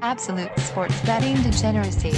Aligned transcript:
Absolute 0.00 0.56
sports 0.60 1.00
betting 1.00 1.34
degeneracy. 1.42 2.12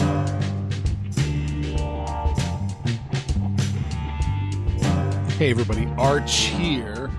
Hey, 5.36 5.50
everybody, 5.50 5.86
Arch 5.96 6.34
here, 6.48 7.10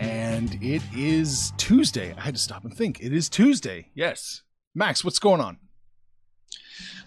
and 0.00 0.58
it 0.60 0.82
is 0.96 1.52
Tuesday. 1.56 2.12
I 2.16 2.22
had 2.22 2.34
to 2.34 2.40
stop 2.40 2.64
and 2.64 2.76
think. 2.76 3.00
It 3.00 3.12
is 3.12 3.28
Tuesday. 3.28 3.90
Yes, 3.94 4.42
Max, 4.74 5.04
what's 5.04 5.20
going 5.20 5.40
on? 5.40 5.58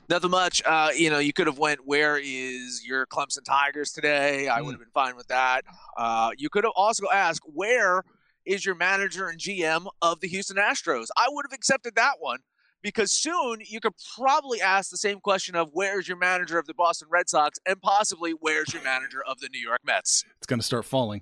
Nothing 0.08 0.32
much. 0.32 0.62
Uh, 0.66 0.92
you 0.96 1.10
know, 1.10 1.20
you 1.20 1.34
could 1.34 1.48
have 1.48 1.58
went, 1.58 1.86
"Where 1.86 2.18
is 2.18 2.86
your 2.86 3.06
Clemson 3.06 3.44
Tigers 3.44 3.92
today?" 3.92 4.48
I 4.48 4.62
would 4.62 4.72
have 4.72 4.80
been 4.80 4.90
fine 4.94 5.18
with 5.18 5.28
that. 5.28 5.66
Uh, 5.98 6.32
you 6.38 6.50
could 6.50 6.64
have 6.64 6.74
also 6.78 7.08
asked, 7.14 7.44
"Where 7.46 8.04
is 8.46 8.66
your 8.66 8.76
manager 8.76 9.28
and 9.28 9.38
GM 9.38 9.88
of 10.02 10.22
the 10.22 10.30
Houston 10.30 10.56
Astros?" 10.56 11.08
I 11.18 11.26
would 11.30 11.46
have 11.46 11.54
accepted 11.54 11.96
that 11.96 12.16
one 12.20 12.40
because 12.84 13.12
soon 13.12 13.60
you 13.66 13.80
could 13.80 13.94
probably 14.16 14.62
ask 14.62 14.92
the 14.92 14.98
same 14.98 15.20
question 15.20 15.56
of 15.56 15.70
where's 15.72 16.08
your 16.08 16.18
manager 16.18 16.60
of 16.60 16.68
the 16.68 16.74
Boston 16.74 17.08
Red 17.10 17.30
Sox 17.30 17.58
and 17.66 17.82
possibly 17.82 18.32
where's 18.32 18.74
your 18.74 18.84
manager 18.84 19.24
of 19.28 19.40
the 19.40 19.50
New 19.52 19.60
York 19.60 19.80
Mets. 19.84 20.24
It's 20.38 20.46
going 20.46 20.60
to 20.60 20.66
start 20.66 20.86
falling. 20.86 21.22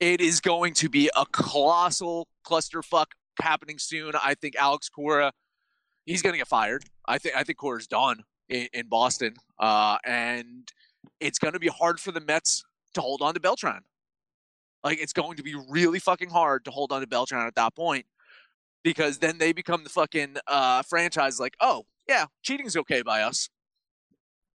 It 0.00 0.20
is 0.20 0.40
going 0.40 0.74
to 0.74 0.88
be 0.88 1.10
a 1.14 1.24
colossal 1.26 2.26
clusterfuck 2.44 3.06
happening 3.40 3.78
soon. 3.78 4.14
I 4.22 4.34
think 4.34 4.56
Alex 4.56 4.88
Cora, 4.88 5.32
he's 6.06 6.22
going 6.22 6.32
to 6.32 6.38
get 6.38 6.48
fired. 6.48 6.84
I 7.06 7.18
think 7.18 7.36
I 7.36 7.44
think 7.44 7.58
Cora's 7.58 7.86
done 7.86 8.24
in, 8.48 8.68
in 8.72 8.88
Boston, 8.88 9.34
uh, 9.58 9.98
and 10.04 10.70
it's 11.20 11.38
going 11.38 11.54
to 11.54 11.60
be 11.60 11.68
hard 11.68 12.00
for 12.00 12.12
the 12.12 12.20
Mets 12.20 12.64
to 12.94 13.00
hold 13.00 13.22
on 13.22 13.34
to 13.34 13.40
Beltran. 13.40 13.82
Like 14.82 15.00
it's 15.00 15.12
going 15.12 15.36
to 15.36 15.42
be 15.42 15.54
really 15.68 15.98
fucking 15.98 16.30
hard 16.30 16.64
to 16.66 16.70
hold 16.70 16.92
on 16.92 17.00
to 17.00 17.06
Beltran 17.06 17.46
at 17.46 17.54
that 17.54 17.74
point 17.74 18.06
because 18.86 19.18
then 19.18 19.36
they 19.38 19.52
become 19.52 19.82
the 19.82 19.90
fucking 19.90 20.36
uh, 20.46 20.80
franchise. 20.84 21.40
Like, 21.40 21.54
oh 21.60 21.86
yeah, 22.08 22.26
cheating's 22.44 22.76
okay 22.76 23.02
by 23.02 23.22
us. 23.22 23.48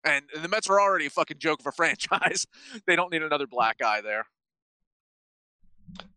And 0.05 0.27
the 0.43 0.49
Mets 0.49 0.69
are 0.69 0.79
already 0.79 1.07
a 1.07 1.11
fucking 1.11 1.39
joke 1.39 1.61
of 1.61 1.67
a 1.67 1.73
franchise. 1.81 2.45
they 2.87 2.95
don't 2.95 3.11
need 3.11 3.23
another 3.23 3.47
black 3.47 3.79
guy 3.79 4.03
there. 4.03 4.27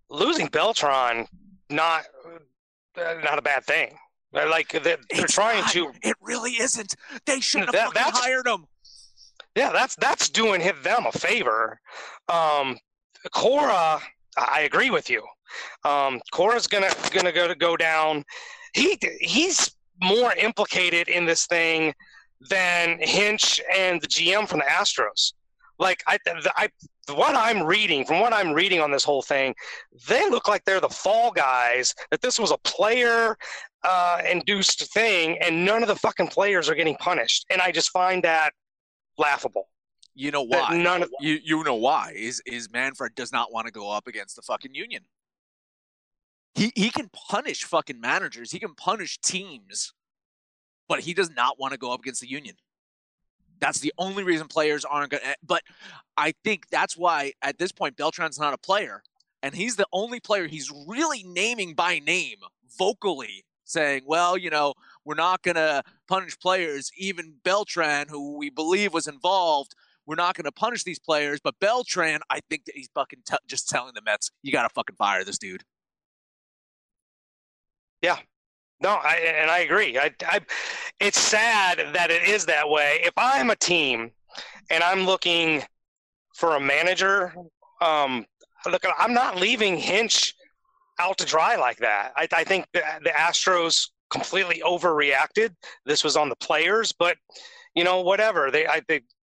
Losing 0.09 0.47
Beltran, 0.47 1.25
not 1.69 2.03
uh, 2.97 3.13
not 3.23 3.39
a 3.39 3.41
bad 3.41 3.63
thing. 3.63 3.95
Like 4.33 4.69
they're, 4.83 4.97
they're 5.09 5.25
trying 5.27 5.61
not. 5.61 5.71
to. 5.71 5.91
It 6.03 6.15
really 6.21 6.51
isn't. 6.53 6.95
They 7.25 7.39
should 7.39 7.61
have 7.61 7.71
That- 7.71 7.93
fucking 7.93 8.11
hired 8.13 8.45
him. 8.47 8.65
Yeah, 9.55 9.71
that's 9.71 9.95
that's 9.95 10.29
doing 10.29 10.59
him- 10.61 10.81
them 10.83 11.05
a 11.05 11.11
favor. 11.13 11.79
Um, 12.29 12.77
Cora, 13.33 14.01
I 14.37 14.61
agree 14.61 14.89
with 14.89 15.09
you. 15.09 15.23
Um, 15.83 16.19
Cora's 16.31 16.67
gonna 16.67 16.91
gonna 17.11 17.31
go 17.31 17.47
to 17.47 17.55
go 17.55 17.75
down. 17.77 18.23
He 18.73 18.97
he's 19.19 19.71
more 20.01 20.33
implicated 20.33 21.07
in 21.07 21.25
this 21.25 21.45
thing 21.45 21.93
than 22.49 22.97
Hinch 22.99 23.61
and 23.75 24.01
the 24.01 24.07
GM 24.07 24.47
from 24.47 24.59
the 24.59 24.65
Astros. 24.65 25.33
Like 25.77 26.03
I, 26.07 26.17
I, 26.55 26.69
what 27.13 27.35
I'm 27.35 27.63
reading 27.63 28.05
from 28.05 28.19
what 28.19 28.33
I'm 28.33 28.53
reading 28.53 28.79
on 28.81 28.91
this 28.91 29.03
whole 29.03 29.21
thing, 29.21 29.55
they 30.07 30.29
look 30.29 30.47
like 30.47 30.63
they're 30.65 30.79
the 30.79 30.89
fall 30.89 31.31
guys. 31.31 31.93
That 32.11 32.21
this 32.21 32.39
was 32.39 32.51
a 32.51 32.57
player 32.59 33.35
uh, 33.83 34.21
induced 34.29 34.93
thing, 34.93 35.37
and 35.39 35.65
none 35.65 35.81
of 35.81 35.87
the 35.87 35.95
fucking 35.95 36.27
players 36.27 36.69
are 36.69 36.75
getting 36.75 36.95
punished. 36.97 37.45
And 37.49 37.61
I 37.61 37.71
just 37.71 37.89
find 37.89 38.23
that 38.23 38.51
laughable. 39.17 39.69
You 40.13 40.31
know 40.31 40.45
That 40.49 40.71
why? 40.71 40.77
none 40.77 41.03
of- 41.03 41.09
you 41.19 41.39
you 41.43 41.63
know 41.63 41.75
why? 41.75 42.13
Is 42.15 42.41
is 42.45 42.71
Manfred 42.71 43.15
does 43.15 43.31
not 43.31 43.51
want 43.51 43.65
to 43.67 43.71
go 43.71 43.89
up 43.89 44.07
against 44.07 44.35
the 44.35 44.41
fucking 44.41 44.73
union. 44.75 45.03
He 46.55 46.71
he 46.75 46.89
can 46.89 47.09
punish 47.09 47.63
fucking 47.63 47.99
managers. 47.99 48.51
He 48.51 48.59
can 48.59 48.75
punish 48.75 49.17
teams, 49.19 49.93
but 50.87 51.01
he 51.01 51.13
does 51.13 51.29
not 51.29 51.59
want 51.59 51.73
to 51.73 51.79
go 51.79 51.93
up 51.93 52.01
against 52.01 52.21
the 52.21 52.29
union. 52.29 52.55
That's 53.59 53.79
the 53.79 53.93
only 53.97 54.23
reason 54.23 54.47
players 54.47 54.83
aren't 54.83 55.11
going. 55.11 55.21
to 55.21 55.29
eh, 55.29 55.35
But 55.45 55.61
I 56.17 56.33
think 56.43 56.69
that's 56.69 56.97
why 56.97 57.33
at 57.41 57.57
this 57.57 57.71
point 57.71 57.95
Beltran's 57.95 58.39
not 58.39 58.53
a 58.53 58.57
player, 58.57 59.03
and 59.41 59.55
he's 59.55 59.75
the 59.75 59.87
only 59.93 60.19
player 60.19 60.47
he's 60.47 60.71
really 60.87 61.23
naming 61.23 61.73
by 61.73 61.99
name 61.99 62.37
vocally, 62.77 63.45
saying, 63.63 64.03
"Well, 64.05 64.37
you 64.37 64.49
know, 64.49 64.73
we're 65.05 65.15
not 65.15 65.43
going 65.43 65.55
to 65.55 65.83
punish 66.07 66.37
players. 66.39 66.91
Even 66.97 67.35
Beltran, 67.43 68.07
who 68.09 68.37
we 68.37 68.49
believe 68.49 68.93
was 68.93 69.07
involved, 69.07 69.73
we're 70.05 70.15
not 70.15 70.35
going 70.35 70.45
to 70.45 70.51
punish 70.51 70.83
these 70.83 70.99
players. 70.99 71.39
But 71.41 71.55
Beltran, 71.59 72.19
I 72.29 72.39
think 72.49 72.65
that 72.65 72.75
he's 72.75 72.89
fucking 72.93 73.21
t- 73.25 73.37
just 73.47 73.69
telling 73.69 73.93
the 73.93 74.01
Mets, 74.01 74.31
you 74.41 74.51
got 74.51 74.63
to 74.63 74.69
fucking 74.69 74.95
fire 74.95 75.23
this 75.23 75.37
dude. 75.37 75.63
No, 78.81 78.89
I, 78.89 79.15
and 79.17 79.51
I 79.51 79.59
agree. 79.59 79.97
I, 79.97 80.11
I, 80.25 80.39
it's 80.99 81.19
sad 81.19 81.93
that 81.93 82.09
it 82.09 82.23
is 82.23 82.45
that 82.47 82.67
way. 82.67 82.99
If 83.03 83.13
I'm 83.15 83.51
a 83.51 83.55
team 83.55 84.11
and 84.71 84.83
I'm 84.83 85.05
looking 85.05 85.63
for 86.35 86.55
a 86.55 86.59
manager, 86.59 87.33
um, 87.79 88.25
look, 88.65 88.83
I'm 88.97 89.13
not 89.13 89.39
leaving 89.39 89.77
Hinch 89.77 90.33
out 90.99 91.19
to 91.19 91.25
dry 91.25 91.55
like 91.57 91.77
that. 91.77 92.13
I, 92.15 92.27
I 92.33 92.43
think 92.43 92.65
the, 92.73 92.81
the 93.03 93.11
Astros 93.11 93.89
completely 94.09 94.61
overreacted. 94.65 95.53
This 95.85 96.03
was 96.03 96.17
on 96.17 96.29
the 96.29 96.35
players, 96.37 96.91
but 96.91 97.17
you 97.75 97.83
know, 97.83 98.01
whatever. 98.01 98.49
They, 98.49 98.65
I 98.65 98.79
think 98.81 99.03
the 99.05 99.05
ba- 99.05 99.20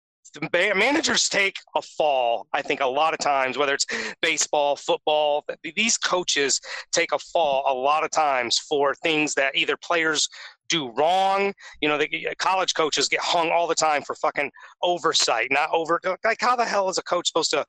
managers 0.51 1.29
take 1.29 1.57
a 1.75 1.81
fall. 1.81 2.47
I 2.53 2.61
think 2.61 2.81
a 2.81 2.87
lot 2.87 3.13
of 3.13 3.19
times, 3.19 3.57
whether 3.57 3.73
it's 3.73 3.85
baseball, 4.21 4.75
football, 4.75 5.45
these 5.75 5.97
coaches 5.97 6.59
take 6.91 7.11
a 7.11 7.19
fall 7.19 7.63
a 7.67 7.73
lot 7.73 8.03
of 8.03 8.11
times 8.11 8.57
for 8.57 8.95
things 8.95 9.33
that 9.35 9.55
either 9.55 9.77
players 9.77 10.27
do 10.69 10.91
wrong. 10.97 11.53
You 11.81 11.89
know, 11.89 11.97
they, 11.97 12.33
college 12.39 12.73
coaches 12.73 13.07
get 13.07 13.19
hung 13.19 13.49
all 13.51 13.67
the 13.67 13.75
time 13.75 14.01
for 14.01 14.15
fucking 14.15 14.51
oversight, 14.81 15.49
not 15.51 15.69
over. 15.71 15.99
Like, 16.23 16.41
how 16.41 16.55
the 16.55 16.65
hell 16.65 16.89
is 16.89 16.97
a 16.97 17.03
coach 17.03 17.27
supposed 17.27 17.51
to 17.51 17.65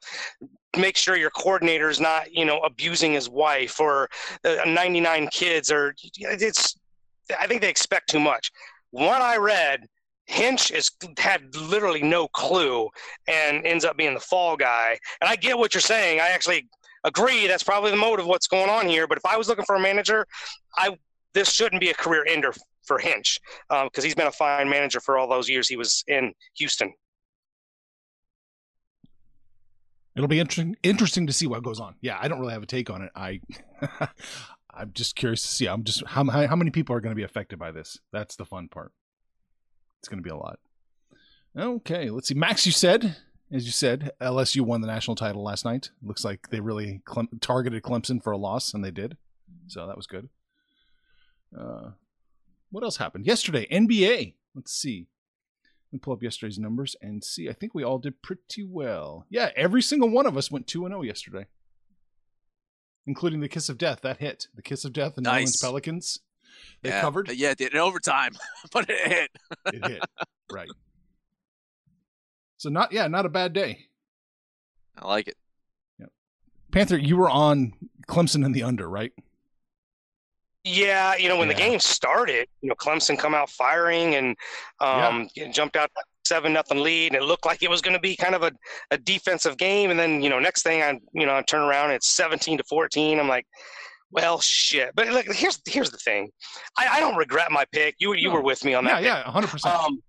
make 0.77 0.97
sure 0.97 1.17
your 1.17 1.31
coordinator 1.31 1.89
is 1.89 2.01
not, 2.01 2.33
you 2.33 2.45
know, 2.45 2.59
abusing 2.61 3.13
his 3.13 3.29
wife 3.29 3.79
or 3.81 4.09
uh, 4.45 4.57
99 4.67 5.29
kids? 5.29 5.71
Or 5.71 5.95
it's. 6.15 6.77
I 7.41 7.47
think 7.47 7.63
they 7.63 7.71
expect 7.71 8.11
too 8.11 8.21
much. 8.21 8.51
What 8.91 9.23
I 9.23 9.39
read, 9.39 9.87
Hinch 10.27 10.71
is 10.71 10.91
had 11.19 11.55
literally 11.55 12.03
no 12.03 12.29
clue 12.29 12.89
and 13.29 13.65
ends 13.67 13.85
up 13.85 13.97
being 13.97 14.15
the 14.15 14.21
fall 14.21 14.57
guy. 14.57 14.99
And 15.21 15.29
I 15.29 15.37
get 15.37 15.59
what 15.59 15.75
you're 15.75 15.81
saying. 15.81 16.21
I 16.21 16.29
actually 16.29 16.67
agree 17.05 17.47
that's 17.47 17.63
probably 17.63 17.91
the 17.91 17.97
motive 17.97 18.27
what's 18.27 18.47
going 18.47 18.71
on 18.71 18.89
here. 18.89 19.07
But 19.07 19.19
if 19.19 19.27
I 19.27 19.37
was 19.37 19.49
looking 19.49 19.65
for 19.65 19.77
a 19.77 19.81
manager, 19.81 20.27
I 20.77 20.97
this 21.35 21.51
shouldn't 21.51 21.81
be 21.81 21.91
a 21.91 21.95
career 21.95 22.25
ender 22.27 22.55
for 22.85 22.99
Hinch 22.99 23.41
because 23.69 23.85
um, 23.85 24.03
he's 24.03 24.15
been 24.15 24.27
a 24.27 24.33
fine 24.33 24.69
manager 24.69 25.01
for 25.01 25.19
all 25.19 25.29
those 25.29 25.49
years 25.49 25.69
he 25.69 25.77
was 25.77 26.05
in 26.07 26.33
Houston. 26.57 26.93
It'll 30.17 30.29
be 30.29 30.39
interesting 30.39 30.77
interesting 30.83 31.27
to 31.27 31.33
see 31.33 31.47
what 31.47 31.63
goes 31.63 31.81
on. 31.81 31.97
Yeah, 32.01 32.19
I 32.21 32.29
don't 32.29 32.41
really 32.41 32.53
have 32.53 32.63
a 32.63 32.67
take 32.67 32.89
on 32.89 33.03
it. 33.03 33.11
I 33.15 33.41
I'm 34.71 34.93
just 34.93 35.17
curious 35.17 35.43
to 35.43 35.49
see. 35.49 35.67
I'm 35.67 35.85
just 35.85 36.05
how 36.07 36.25
how 36.25 36.57
many 36.57 36.71
people 36.71 36.95
are 36.97 37.01
going 37.01 37.11
to 37.11 37.17
be 37.17 37.25
affected 37.25 37.59
by 37.59 37.73
this. 37.73 37.99
That's 38.13 38.37
the 38.37 38.45
fun 38.45 38.69
part. 38.69 38.93
It's 40.05 40.09
going 40.11 40.23
to 40.23 40.23
be 40.23 40.31
a 40.31 40.37
lot. 40.37 40.59
Okay, 41.59 42.11
let's 42.11 42.29
see. 42.29 42.35
Max, 42.35 42.67
you 42.67 42.73
said 42.73 43.17
as 43.55 43.67
you 43.67 43.71
said, 43.71 44.11
LSU 44.21 44.63
won 44.63 44.81
the 44.81 44.89
national 44.89 45.15
title 45.15 45.45
last 45.45 45.65
night. 45.65 45.91
Looks 46.03 46.25
like 46.25 46.49
they 46.51 46.59
really 46.59 47.03
Clem- 47.05 47.29
targeted 47.41 47.85
Clemson 47.85 48.23
for 48.23 48.33
a 48.33 48.37
loss, 48.37 48.75
and 48.75 48.85
they 48.85 48.91
did. 48.91 49.17
So 49.69 49.87
that 49.87 49.97
was 49.97 50.09
good. 50.09 50.29
Uh, 51.57 51.91
what 52.71 52.83
else 52.83 52.97
happened 52.97 53.27
yesterday? 53.27 53.69
NBA. 53.71 54.35
Let's 54.57 54.73
see. 54.73 55.07
Let 55.87 55.93
me 55.93 55.99
pull 56.01 56.15
up 56.15 56.23
yesterday's 56.23 56.59
numbers 56.59 56.97
and 57.01 57.23
see. 57.23 57.49
I 57.49 57.53
think 57.53 57.75
we 57.75 57.85
all 57.85 57.99
did 57.99 58.23
pretty 58.23 58.65
well. 58.65 59.25
Yeah, 59.31 59.51
every 59.55 59.83
single 59.83 60.09
one 60.11 60.27
of 60.27 60.37
us 60.37 60.51
went 60.51 60.67
two 60.67 60.85
and 60.85 60.93
zero 60.93 61.03
yesterday, 61.03 61.47
including 63.07 63.39
the 63.39 63.49
kiss 63.49 63.69
of 63.69 63.79
death. 63.79 64.01
That 64.01 64.19
hit 64.19 64.49
the 64.53 64.63
kiss 64.63 64.85
of 64.85 64.93
death. 64.93 65.15
The 65.15 65.21
New 65.21 65.31
Orleans 65.31 65.61
Pelicans. 65.63 66.19
They 66.83 66.91
yeah, 66.91 67.01
covered. 67.01 67.31
Yeah, 67.31 67.51
it 67.51 67.59
did 67.59 67.73
in 67.73 67.79
overtime, 67.79 68.33
but 68.73 68.89
it 68.89 69.09
hit. 69.13 69.31
It 69.73 69.87
hit. 69.87 70.03
right. 70.53 70.69
So 72.59 72.69
not 72.71 72.93
yeah, 72.93 73.07
not 73.09 73.27
a 73.27 73.29
bad 73.31 73.53
day. 73.53 73.87
I 74.99 75.07
like 75.07 75.29
it. 75.29 75.37
Panther, 76.73 76.99
you 76.99 77.17
were 77.17 77.31
on 77.31 77.73
Clemson 78.09 78.45
in 78.45 78.51
the 78.53 78.65
under, 78.65 78.89
right? 78.89 79.13
Yeah, 80.65 81.15
you 81.17 81.29
know 81.29 81.37
when 81.37 81.49
Yeah. 81.49 81.55
the 81.55 81.61
game 81.61 81.79
started, 81.79 82.49
you 82.63 82.69
know 82.69 82.75
Clemson 82.75 83.19
come 83.19 83.35
out 83.35 83.51
firing 83.51 84.15
and 84.15 84.37
um, 84.81 85.29
jumped 85.53 85.77
out 85.77 85.91
seven 86.25 86.53
nothing 86.55 86.83
lead, 86.83 87.13
and 87.13 87.23
it 87.23 87.27
looked 87.27 87.45
like 87.45 87.63
it 87.63 87.69
was 87.71 87.83
going 87.83 87.93
to 87.95 88.01
be 88.01 88.17
kind 88.17 88.35
of 88.35 88.43
a, 88.43 88.53
a 88.91 88.97
defensive 88.99 89.57
game. 89.59 89.91
And 89.91 90.01
then 90.01 90.23
you 90.23 90.31
know 90.31 90.39
next 90.41 90.63
thing 90.63 90.83
I 90.83 90.99
you 91.13 91.27
know 91.27 91.37
I 91.37 91.43
turn 91.43 91.61
around, 91.63 91.91
it's 91.91 92.09
seventeen 92.09 92.57
to 92.59 92.65
fourteen. 92.65 93.21
I'm 93.21 93.29
like, 93.29 93.47
well 94.15 94.41
shit. 94.41 94.93
But 94.95 95.09
look, 95.09 95.27
here's 95.27 95.61
here's 95.67 95.91
the 95.91 95.99
thing, 95.99 96.31
I, 96.79 96.89
I 96.89 97.01
don't 97.01 97.17
regret 97.17 97.51
my 97.53 97.65
pick. 97.73 97.97
You 97.99 98.15
you 98.15 98.29
No. 98.29 98.35
were 98.37 98.43
with 98.43 98.65
me 98.65 98.73
on 98.75 98.85
Yeah, 98.85 98.95
that. 98.95 99.03
yeah, 99.03 99.23
hundred 99.31 99.49
percent. 99.49 99.75
Um, 99.75 100.01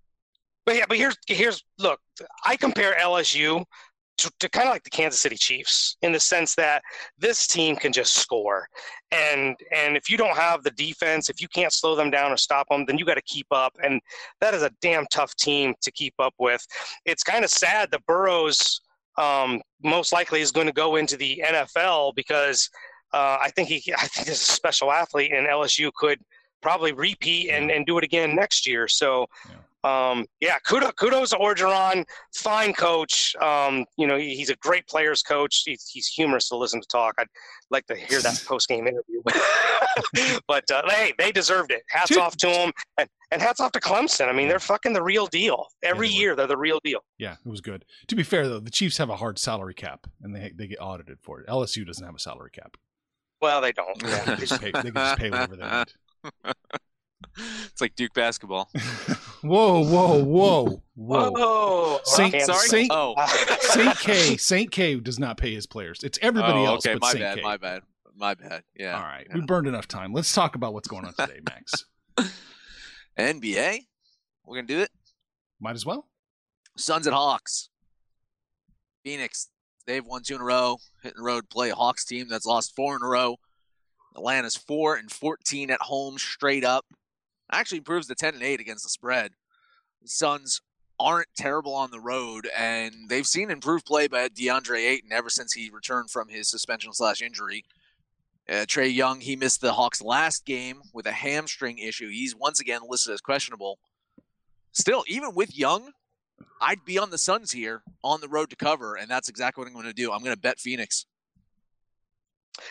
but 0.65 0.75
yeah, 0.77 0.85
but 0.87 0.97
here's 0.97 1.17
here's 1.27 1.63
look. 1.79 1.99
I 2.45 2.55
compare 2.55 2.95
LSU 3.01 3.63
to, 4.17 4.31
to 4.39 4.49
kind 4.49 4.67
of 4.67 4.73
like 4.73 4.83
the 4.83 4.89
Kansas 4.89 5.19
City 5.19 5.35
Chiefs 5.35 5.97
in 6.01 6.13
the 6.13 6.19
sense 6.19 6.55
that 6.55 6.81
this 7.17 7.47
team 7.47 7.75
can 7.75 7.91
just 7.91 8.13
score, 8.13 8.67
and 9.11 9.57
and 9.75 9.97
if 9.97 10.09
you 10.09 10.17
don't 10.17 10.37
have 10.37 10.63
the 10.63 10.71
defense, 10.71 11.29
if 11.29 11.41
you 11.41 11.47
can't 11.49 11.73
slow 11.73 11.95
them 11.95 12.09
down 12.09 12.31
or 12.31 12.37
stop 12.37 12.67
them, 12.69 12.85
then 12.85 12.97
you 12.97 13.05
got 13.05 13.15
to 13.15 13.21
keep 13.23 13.47
up, 13.51 13.73
and 13.83 13.99
that 14.39 14.53
is 14.53 14.63
a 14.63 14.71
damn 14.81 15.05
tough 15.11 15.35
team 15.35 15.73
to 15.81 15.91
keep 15.91 16.13
up 16.19 16.33
with. 16.39 16.65
It's 17.05 17.23
kind 17.23 17.43
of 17.43 17.49
sad 17.51 17.91
that 17.91 18.05
Burrows 18.05 18.79
um, 19.17 19.61
most 19.83 20.11
likely 20.13 20.41
is 20.41 20.51
going 20.51 20.67
to 20.67 20.73
go 20.73 20.95
into 20.95 21.15
the 21.17 21.43
NFL 21.45 22.15
because 22.15 22.69
uh, 23.15 23.37
I 23.41 23.49
think 23.55 23.69
he 23.69 23.93
I 23.97 24.07
think 24.07 24.27
he's 24.27 24.41
a 24.41 24.51
special 24.53 24.91
athlete, 24.91 25.31
and 25.33 25.47
LSU 25.47 25.91
could 25.93 26.19
probably 26.61 26.91
repeat 26.93 27.49
and, 27.51 27.69
and 27.69 27.85
do 27.85 27.97
it 27.99 28.03
again 28.03 28.35
next 28.35 28.65
year. 28.65 28.87
So, 28.87 29.27
um, 29.83 30.25
yeah, 30.41 30.57
kudos, 30.65 30.93
kudos 30.93 31.29
to 31.29 31.35
Orgeron. 31.37 32.03
Fine 32.33 32.73
coach. 32.73 33.35
Um, 33.35 33.85
you 33.97 34.07
know, 34.07 34.17
he, 34.17 34.35
he's 34.35 34.49
a 34.49 34.55
great 34.55 34.87
players 34.87 35.21
coach. 35.21 35.61
He's, 35.63 35.87
he's 35.87 36.07
humorous 36.07 36.49
to 36.49 36.57
listen 36.57 36.81
to 36.81 36.87
talk. 36.87 37.13
I'd 37.19 37.27
like 37.69 37.85
to 37.85 37.95
hear 37.95 38.19
that 38.21 38.43
post 38.47 38.67
game 38.67 38.87
interview. 38.87 39.21
but 40.47 40.63
uh, 40.71 40.81
hey, 40.89 41.13
they 41.19 41.31
deserved 41.31 41.71
it. 41.71 41.83
Hats 41.89 42.09
Dude. 42.09 42.17
off 42.17 42.35
to 42.37 42.49
him. 42.49 42.71
And, 42.97 43.07
and 43.31 43.43
hats 43.43 43.59
off 43.59 43.71
to 43.73 43.79
Clemson. 43.79 44.27
I 44.27 44.33
mean, 44.33 44.47
they're 44.47 44.57
fucking 44.57 44.93
the 44.93 45.03
real 45.03 45.27
deal. 45.27 45.67
Every 45.83 46.07
they 46.07 46.15
year, 46.15 46.35
they're 46.35 46.47
the 46.47 46.57
real 46.57 46.79
deal. 46.83 47.01
Yeah, 47.19 47.33
it 47.33 47.49
was 47.49 47.61
good. 47.61 47.85
To 48.07 48.15
be 48.15 48.23
fair 48.23 48.47
though, 48.47 48.59
the 48.59 48.71
Chiefs 48.71 48.97
have 48.97 49.11
a 49.11 49.17
hard 49.17 49.37
salary 49.37 49.75
cap, 49.75 50.07
and 50.23 50.35
they 50.35 50.51
they 50.55 50.65
get 50.65 50.79
audited 50.81 51.19
for 51.21 51.41
it. 51.41 51.47
LSU 51.47 51.85
doesn't 51.85 52.03
have 52.03 52.15
a 52.15 52.19
salary 52.19 52.49
cap. 52.51 52.75
Well, 53.45 53.61
they 53.61 53.73
don't. 53.73 53.99
They 53.99 54.09
Yeah. 54.09 54.23
can 54.23 54.39
just 54.39 54.59
pay, 54.59 54.71
they 54.71 54.81
can 54.81 54.93
just 54.95 55.17
pay 55.19 55.29
whatever 55.29 55.55
they 55.55 55.63
want. 55.63 55.93
It's 57.37 57.81
like 57.81 57.95
Duke 57.97 58.13
basketball. 58.13 58.69
Whoa, 59.41 59.83
whoa, 59.83 60.23
whoa, 60.23 60.81
whoa! 60.95 61.31
Whoa. 61.31 61.99
Saint- 62.05 62.31
Kansas 62.31 62.55
Sorry. 62.55 62.67
Saint- 62.69 62.91
oh, 62.93 63.13
Saint 63.59 63.99
K, 63.99 64.37
Saint 64.37 64.71
K 64.71 64.95
does 64.95 65.19
not 65.19 65.37
pay 65.37 65.53
his 65.53 65.67
players. 65.67 66.01
It's 66.01 66.17
everybody 66.21 66.59
oh, 66.59 66.65
else 66.65 66.85
okay. 66.85 66.93
but 66.95 67.01
My 67.01 67.11
Saint 67.11 67.21
bad. 67.21 67.35
K. 67.37 67.41
My 67.43 67.57
bad. 67.57 67.81
My 68.15 68.33
bad. 68.35 68.63
Yeah. 68.73 68.95
All 68.95 69.03
right, 69.03 69.27
yeah. 69.29 69.35
we 69.35 69.41
burned 69.41 69.67
enough 69.67 69.87
time. 69.87 70.13
Let's 70.13 70.33
talk 70.33 70.55
about 70.55 70.73
what's 70.73 70.87
going 70.87 71.03
on 71.05 71.13
today, 71.19 71.41
Max. 71.45 71.85
NBA. 73.19 73.79
We're 74.45 74.55
gonna 74.55 74.67
do 74.67 74.79
it. 74.79 74.89
Might 75.59 75.75
as 75.75 75.85
well. 75.85 76.07
Suns 76.77 77.05
at 77.05 77.13
Hawks. 77.13 77.67
Phoenix. 79.03 79.49
They've 79.85 80.05
won 80.05 80.23
two 80.23 80.35
in 80.35 80.41
a 80.41 80.45
row. 80.45 80.77
Hitting 81.03 81.17
the 81.17 81.23
road, 81.23 81.49
play 81.49 81.69
Hawks 81.69 82.05
team 82.05 82.27
that's 82.29 82.45
lost 82.45 82.75
four 82.75 82.95
in 82.95 83.03
a 83.03 83.07
row. 83.07 83.37
Atlanta's 84.15 84.55
four 84.55 84.95
and 84.95 85.11
fourteen 85.11 85.69
at 85.69 85.81
home, 85.81 86.17
straight 86.17 86.63
up. 86.63 86.85
Actually 87.51 87.79
improves 87.79 88.07
to 88.07 88.15
ten 88.15 88.33
and 88.33 88.43
eight 88.43 88.59
against 88.59 88.83
the 88.83 88.89
spread. 88.89 89.31
The 90.01 90.07
Suns 90.07 90.61
aren't 90.99 91.27
terrible 91.37 91.73
on 91.73 91.91
the 91.91 91.99
road, 91.99 92.47
and 92.57 93.09
they've 93.09 93.27
seen 93.27 93.51
improved 93.51 93.85
play 93.85 94.07
by 94.07 94.29
DeAndre 94.29 94.79
Ayton 94.79 95.11
ever 95.11 95.29
since 95.29 95.53
he 95.53 95.69
returned 95.69 96.09
from 96.09 96.29
his 96.29 96.49
suspension 96.49 96.93
slash 96.93 97.21
injury. 97.21 97.65
Uh, 98.47 98.63
Trae 98.65 98.93
Young, 98.93 99.19
he 99.19 99.35
missed 99.35 99.59
the 99.59 99.73
Hawks' 99.73 100.01
last 100.01 100.45
game 100.45 100.81
with 100.93 101.05
a 101.05 101.11
hamstring 101.11 101.79
issue. 101.79 102.09
He's 102.09 102.35
once 102.35 102.59
again 102.59 102.81
listed 102.87 103.13
as 103.13 103.19
questionable. 103.19 103.79
Still, 104.71 105.03
even 105.07 105.35
with 105.35 105.57
Young, 105.57 105.91
I'd 106.61 106.83
be 106.85 106.97
on 106.97 107.09
the 107.09 107.17
Suns 107.17 107.51
here 107.51 107.83
on 108.03 108.21
the 108.21 108.27
road 108.27 108.49
to 108.49 108.55
cover, 108.55 108.95
and 108.95 109.09
that's 109.09 109.29
exactly 109.29 109.61
what 109.61 109.67
I'm 109.67 109.73
going 109.73 109.85
to 109.85 109.93
do. 109.93 110.11
I'm 110.11 110.19
going 110.19 110.35
to 110.35 110.39
bet 110.39 110.59
Phoenix. 110.59 111.05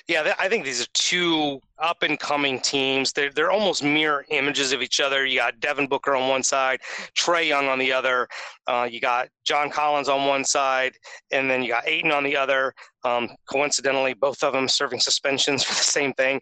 Yeah, 0.08 0.34
I 0.38 0.48
think 0.48 0.64
these 0.64 0.82
are 0.82 0.88
two 0.94 1.60
up 1.78 2.02
and 2.02 2.18
coming 2.18 2.60
teams. 2.60 3.12
They're 3.12 3.30
they're 3.30 3.50
almost 3.50 3.82
mirror 3.82 4.24
images 4.30 4.72
of 4.72 4.82
each 4.82 5.00
other. 5.00 5.26
You 5.26 5.38
got 5.38 5.60
Devin 5.60 5.88
Booker 5.88 6.14
on 6.14 6.28
one 6.28 6.42
side, 6.42 6.80
Trae 7.16 7.46
Young 7.46 7.68
on 7.68 7.78
the 7.78 7.92
other. 7.92 8.26
Uh, 8.66 8.88
you 8.90 9.00
got 9.00 9.28
John 9.44 9.70
Collins 9.70 10.08
on 10.08 10.26
one 10.26 10.44
side, 10.44 10.94
and 11.30 11.50
then 11.50 11.62
you 11.62 11.68
got 11.68 11.86
Ayton 11.86 12.12
on 12.12 12.24
the 12.24 12.36
other. 12.36 12.74
Um, 13.04 13.28
coincidentally, 13.46 14.14
both 14.14 14.42
of 14.42 14.52
them 14.52 14.68
serving 14.68 15.00
suspensions 15.00 15.62
for 15.64 15.74
the 15.74 15.80
same 15.80 16.12
thing. 16.14 16.40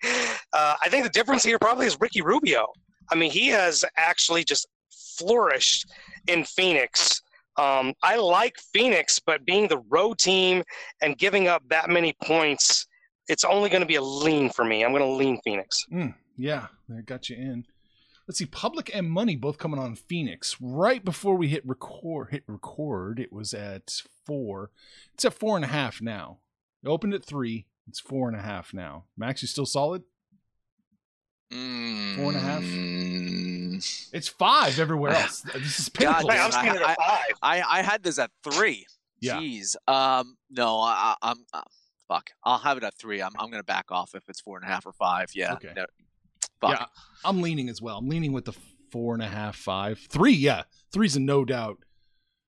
Uh, 0.52 0.74
I 0.82 0.88
think 0.88 1.04
the 1.04 1.10
difference 1.10 1.42
here 1.44 1.58
probably 1.58 1.86
is 1.86 1.96
Ricky 2.00 2.22
Rubio. 2.22 2.66
I 3.10 3.14
mean, 3.14 3.30
he 3.30 3.48
has 3.48 3.84
actually 3.96 4.44
just 4.44 4.66
flourished 4.92 5.90
in 6.26 6.44
Phoenix. 6.44 7.22
Um, 7.56 7.92
I 8.02 8.16
like 8.16 8.56
Phoenix, 8.72 9.18
but 9.18 9.44
being 9.44 9.68
the 9.68 9.82
road 9.90 10.18
team 10.18 10.62
and 11.02 11.18
giving 11.18 11.48
up 11.48 11.62
that 11.68 11.90
many 11.90 12.14
points 12.24 12.86
it's 13.28 13.44
only 13.44 13.70
going 13.70 13.80
to 13.82 13.86
be 13.86 13.96
a 13.96 14.02
lean 14.02 14.50
for 14.50 14.64
me. 14.64 14.84
I'm 14.84 14.92
going 14.92 15.02
to 15.02 15.08
lean 15.08 15.40
Phoenix. 15.44 15.86
Mm, 15.92 16.14
yeah, 16.36 16.66
that 16.88 17.06
got 17.06 17.28
you 17.28 17.36
in. 17.36 17.66
Let's 18.26 18.38
see, 18.38 18.46
Public 18.46 18.90
and 18.94 19.10
Money 19.10 19.36
both 19.36 19.58
coming 19.58 19.80
on 19.80 19.96
Phoenix. 19.96 20.56
Right 20.60 21.04
before 21.04 21.36
we 21.36 21.48
hit 21.48 21.66
record, 21.66 22.28
hit 22.30 22.44
record, 22.46 23.18
it 23.18 23.32
was 23.32 23.52
at 23.52 24.02
four. 24.24 24.70
It's 25.14 25.24
at 25.24 25.34
four 25.34 25.56
and 25.56 25.64
a 25.64 25.68
half 25.68 26.00
now. 26.00 26.38
It 26.84 26.88
opened 26.88 27.14
at 27.14 27.24
three. 27.24 27.66
It's 27.88 28.00
four 28.00 28.28
and 28.28 28.36
a 28.36 28.42
half 28.42 28.72
now. 28.72 29.04
Max, 29.16 29.42
you 29.42 29.48
still 29.48 29.66
solid? 29.66 30.02
Four 31.50 31.58
and 31.58 32.36
a 32.36 32.40
half? 32.40 32.62
It's 34.12 34.28
five 34.28 34.78
everywhere 34.78 35.12
else. 35.12 35.42
This 35.54 35.78
is 35.80 35.88
God 35.90 36.22
pinnacle. 36.26 36.30
Hey, 36.30 36.38
I'm 36.38 36.50
damn, 36.50 36.62
seeing 36.64 36.74
it 36.76 36.82
I- 36.82 36.90
at 36.92 36.98
five. 36.98 37.32
I, 37.42 37.62
I 37.78 37.82
had 37.82 38.02
this 38.02 38.18
at 38.18 38.30
three. 38.44 38.86
Yeah. 39.20 39.38
Jeez. 39.38 39.76
Um. 39.86 40.36
No. 40.50 40.80
I, 40.80 41.14
I- 41.22 41.30
I'm. 41.30 41.36
Uh, 41.52 41.62
fuck. 42.08 42.30
I'll 42.44 42.58
have 42.58 42.76
it 42.76 42.84
at 42.84 42.94
three. 42.98 43.20
I'm. 43.22 43.32
I'm 43.38 43.50
gonna 43.50 43.62
back 43.62 43.86
off 43.90 44.14
if 44.14 44.28
it's 44.28 44.40
four 44.40 44.56
and 44.56 44.64
a 44.64 44.68
half 44.68 44.86
or 44.86 44.92
five. 44.92 45.30
Yeah. 45.34 45.54
Okay. 45.54 45.72
no, 45.76 45.84
fuck. 46.60 46.78
Yeah, 46.80 46.86
I'm 47.24 47.40
leaning 47.42 47.68
as 47.68 47.80
well. 47.80 47.98
I'm 47.98 48.08
leaning 48.08 48.32
with 48.32 48.44
the 48.46 48.52
four 48.90 49.14
and 49.14 49.22
a 49.22 49.28
half, 49.28 49.56
five, 49.56 49.98
three. 50.10 50.32
Yeah, 50.34 50.62
three's 50.92 51.16
a 51.16 51.20
no 51.20 51.44
doubt 51.44 51.78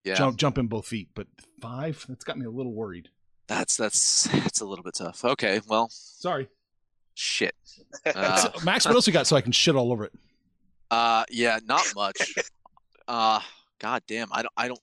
Yeah. 0.04 0.14
jump, 0.14 0.36
jump 0.36 0.58
in 0.58 0.66
both 0.66 0.86
feet. 0.86 1.08
But 1.14 1.26
five, 1.62 2.04
that's 2.08 2.24
got 2.24 2.36
me 2.38 2.44
a 2.44 2.50
little 2.50 2.72
worried. 2.74 3.08
That's 3.46 3.76
that's 3.76 4.24
that's 4.24 4.60
a 4.60 4.66
little 4.66 4.82
bit 4.82 4.94
tough. 4.94 5.24
Okay. 5.24 5.60
Well. 5.68 5.88
Sorry, 5.90 6.48
Shit. 7.14 7.54
Uh, 8.06 8.50
Max. 8.64 8.84
What 8.84 8.94
else 8.96 9.06
you 9.06 9.12
got 9.12 9.26
so 9.26 9.36
I 9.36 9.40
can 9.40 9.52
shit 9.52 9.76
all 9.76 9.92
over 9.92 10.04
it? 10.04 10.12
Uh. 10.94 11.24
Yeah. 11.30 11.58
Not 11.66 11.84
much. 11.94 12.34
Uh. 13.06 13.38
God 13.80 14.02
damn. 14.08 14.28
I 14.32 14.40
don't. 14.42 14.52
I 14.56 14.68
don't. 14.68 14.80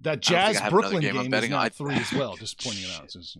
That 0.00 0.10
I 0.10 0.14
don't 0.14 0.22
Jazz 0.22 0.56
I 0.56 0.62
have 0.62 0.72
another 0.72 0.88
Brooklyn 0.90 1.02
game 1.02 1.10
I'm 1.10 1.16
game, 1.24 1.26
is 1.26 1.30
betting 1.30 1.50
now 1.50 1.58
on. 1.60 1.70
three 1.70 1.94
as 1.96 2.12
well. 2.14 2.34
Just 2.38 2.62
pointing 2.64 2.84
it 2.84 2.90
out. 2.98 3.10
Just- 3.10 3.36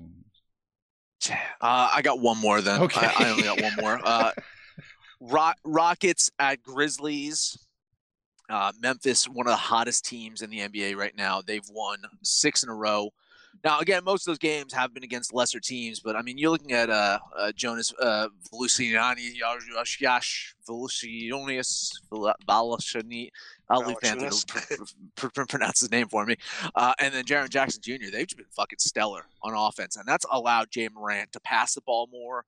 Uh, 1.31 1.91
I 1.95 2.03
got 2.03 2.21
one 2.21 2.39
more 2.39 2.61
then. 2.61 2.83
Okay. 2.83 3.07
I, 3.07 3.25
I 3.25 3.31
only 3.31 3.43
got 3.45 3.61
one 3.63 3.73
more. 3.81 4.01
Uh, 4.05 4.33
Ro- 5.21 5.53
Rockets 5.65 6.31
at 6.39 6.63
Grizzlies. 6.63 7.57
Uh, 8.51 8.71
Memphis, 8.81 9.27
one 9.27 9.47
of 9.47 9.51
the 9.53 9.57
hottest 9.57 10.05
teams 10.05 10.43
in 10.43 10.51
the 10.51 10.59
NBA 10.61 10.95
right 10.95 11.17
now. 11.17 11.41
They've 11.41 11.67
won 11.71 11.99
six 12.23 12.63
in 12.63 12.69
a 12.69 12.75
row. 12.75 13.11
Now, 13.65 13.81
again, 13.81 14.03
most 14.05 14.27
of 14.27 14.33
those 14.33 14.39
games 14.39 14.73
have 14.73 14.95
been 14.95 15.05
against 15.05 15.35
lesser 15.35 15.61
teams, 15.61 16.01
but 16.01 16.17
I 16.17 16.23
mean, 16.23 16.39
you're 16.39 16.51
looking 16.51 16.73
at 16.73 16.91
uh, 16.91 17.19
uh, 17.37 17.53
Jonas 17.53 17.93
uh, 18.01 18.29
Volusiani, 18.53 19.33
Yash 20.01 20.55
Volusionius 20.69 21.93
Valashani. 22.11 23.31
I'll 23.69 23.85
leave 23.85 24.01
Panther 24.01 24.31
to 25.17 25.47
pronounce 25.47 25.81
his 25.81 25.91
name 25.91 26.09
for 26.09 26.25
me. 26.25 26.37
Uh, 26.75 26.93
and 27.01 27.13
then 27.13 27.25
Jaren 27.25 27.49
Jackson 27.49 27.83
Jr. 27.83 28.11
They've 28.13 28.27
just 28.27 28.37
been 28.37 28.47
fucking 28.51 28.79
stellar 28.79 29.27
on 29.43 29.55
offense, 29.55 29.97
and 29.97 30.07
that's 30.07 30.27
allowed 30.31 30.69
Ja 30.75 30.89
Morant 30.95 31.33
to 31.33 31.41
pass 31.41 31.75
the 31.75 31.81
ball 31.81 32.09
more. 32.13 32.45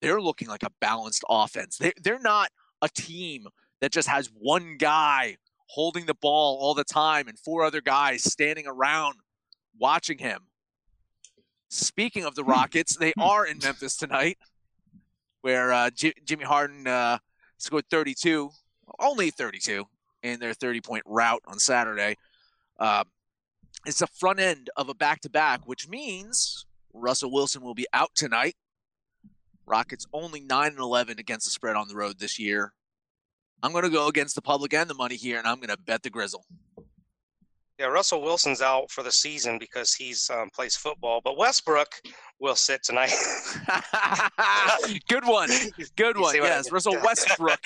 They're 0.00 0.20
looking 0.20 0.48
like 0.48 0.62
a 0.62 0.70
balanced 0.80 1.24
offense. 1.28 1.78
They 1.78 1.92
they're 2.02 2.20
not 2.20 2.50
a 2.82 2.88
team 2.88 3.48
that 3.80 3.92
just 3.92 4.08
has 4.08 4.30
one 4.38 4.76
guy 4.78 5.36
holding 5.68 6.06
the 6.06 6.14
ball 6.14 6.58
all 6.60 6.74
the 6.74 6.84
time 6.84 7.28
and 7.28 7.38
four 7.38 7.64
other 7.64 7.80
guys 7.80 8.24
standing 8.24 8.66
around 8.66 9.16
watching 9.78 10.18
him. 10.18 10.42
Speaking 11.70 12.24
of 12.24 12.34
the 12.34 12.44
Rockets, 12.44 12.96
they 12.96 13.12
are 13.18 13.46
in 13.46 13.58
Memphis 13.58 13.96
tonight, 13.96 14.38
where 15.42 15.72
uh, 15.72 15.90
J- 15.90 16.14
Jimmy 16.24 16.44
Harden 16.44 16.86
uh, 16.86 17.18
scored 17.58 17.84
32, 17.90 18.50
only 18.98 19.30
32 19.30 19.84
in 20.22 20.40
their 20.40 20.54
30 20.54 20.80
point 20.80 21.02
rout 21.06 21.42
on 21.46 21.58
Saturday. 21.58 22.16
Uh, 22.78 23.04
it's 23.86 23.98
the 23.98 24.06
front 24.06 24.40
end 24.40 24.70
of 24.76 24.88
a 24.88 24.94
back 24.94 25.20
to 25.22 25.30
back, 25.30 25.66
which 25.66 25.88
means 25.88 26.66
Russell 26.92 27.30
Wilson 27.30 27.62
will 27.62 27.74
be 27.74 27.86
out 27.92 28.10
tonight. 28.14 28.56
Rockets 29.66 30.06
only 30.12 30.40
9 30.40 30.66
and 30.68 30.78
11 30.78 31.18
against 31.18 31.46
the 31.46 31.50
spread 31.50 31.76
on 31.76 31.88
the 31.88 31.94
road 31.94 32.18
this 32.18 32.38
year. 32.38 32.72
I'm 33.62 33.72
going 33.72 33.84
to 33.84 33.90
go 33.90 34.08
against 34.08 34.34
the 34.34 34.42
public 34.42 34.72
and 34.72 34.88
the 34.88 34.94
money 34.94 35.16
here, 35.16 35.38
and 35.38 35.46
I'm 35.46 35.56
going 35.56 35.68
to 35.68 35.76
bet 35.76 36.02
the 36.02 36.10
Grizzle. 36.10 36.44
Yeah, 37.78 37.86
Russell 37.86 38.22
Wilson's 38.22 38.60
out 38.60 38.90
for 38.90 39.04
the 39.04 39.12
season 39.12 39.56
because 39.58 39.94
he's 39.94 40.28
um, 40.30 40.50
plays 40.50 40.74
football, 40.74 41.20
but 41.22 41.38
Westbrook 41.38 42.00
will 42.40 42.56
sit 42.56 42.82
tonight. 42.82 43.12
Good 45.08 45.24
one. 45.24 45.48
Good 45.96 46.18
one. 46.18 46.34
Yes, 46.34 46.72
Russell 46.72 46.96
Westbrook. 47.04 47.60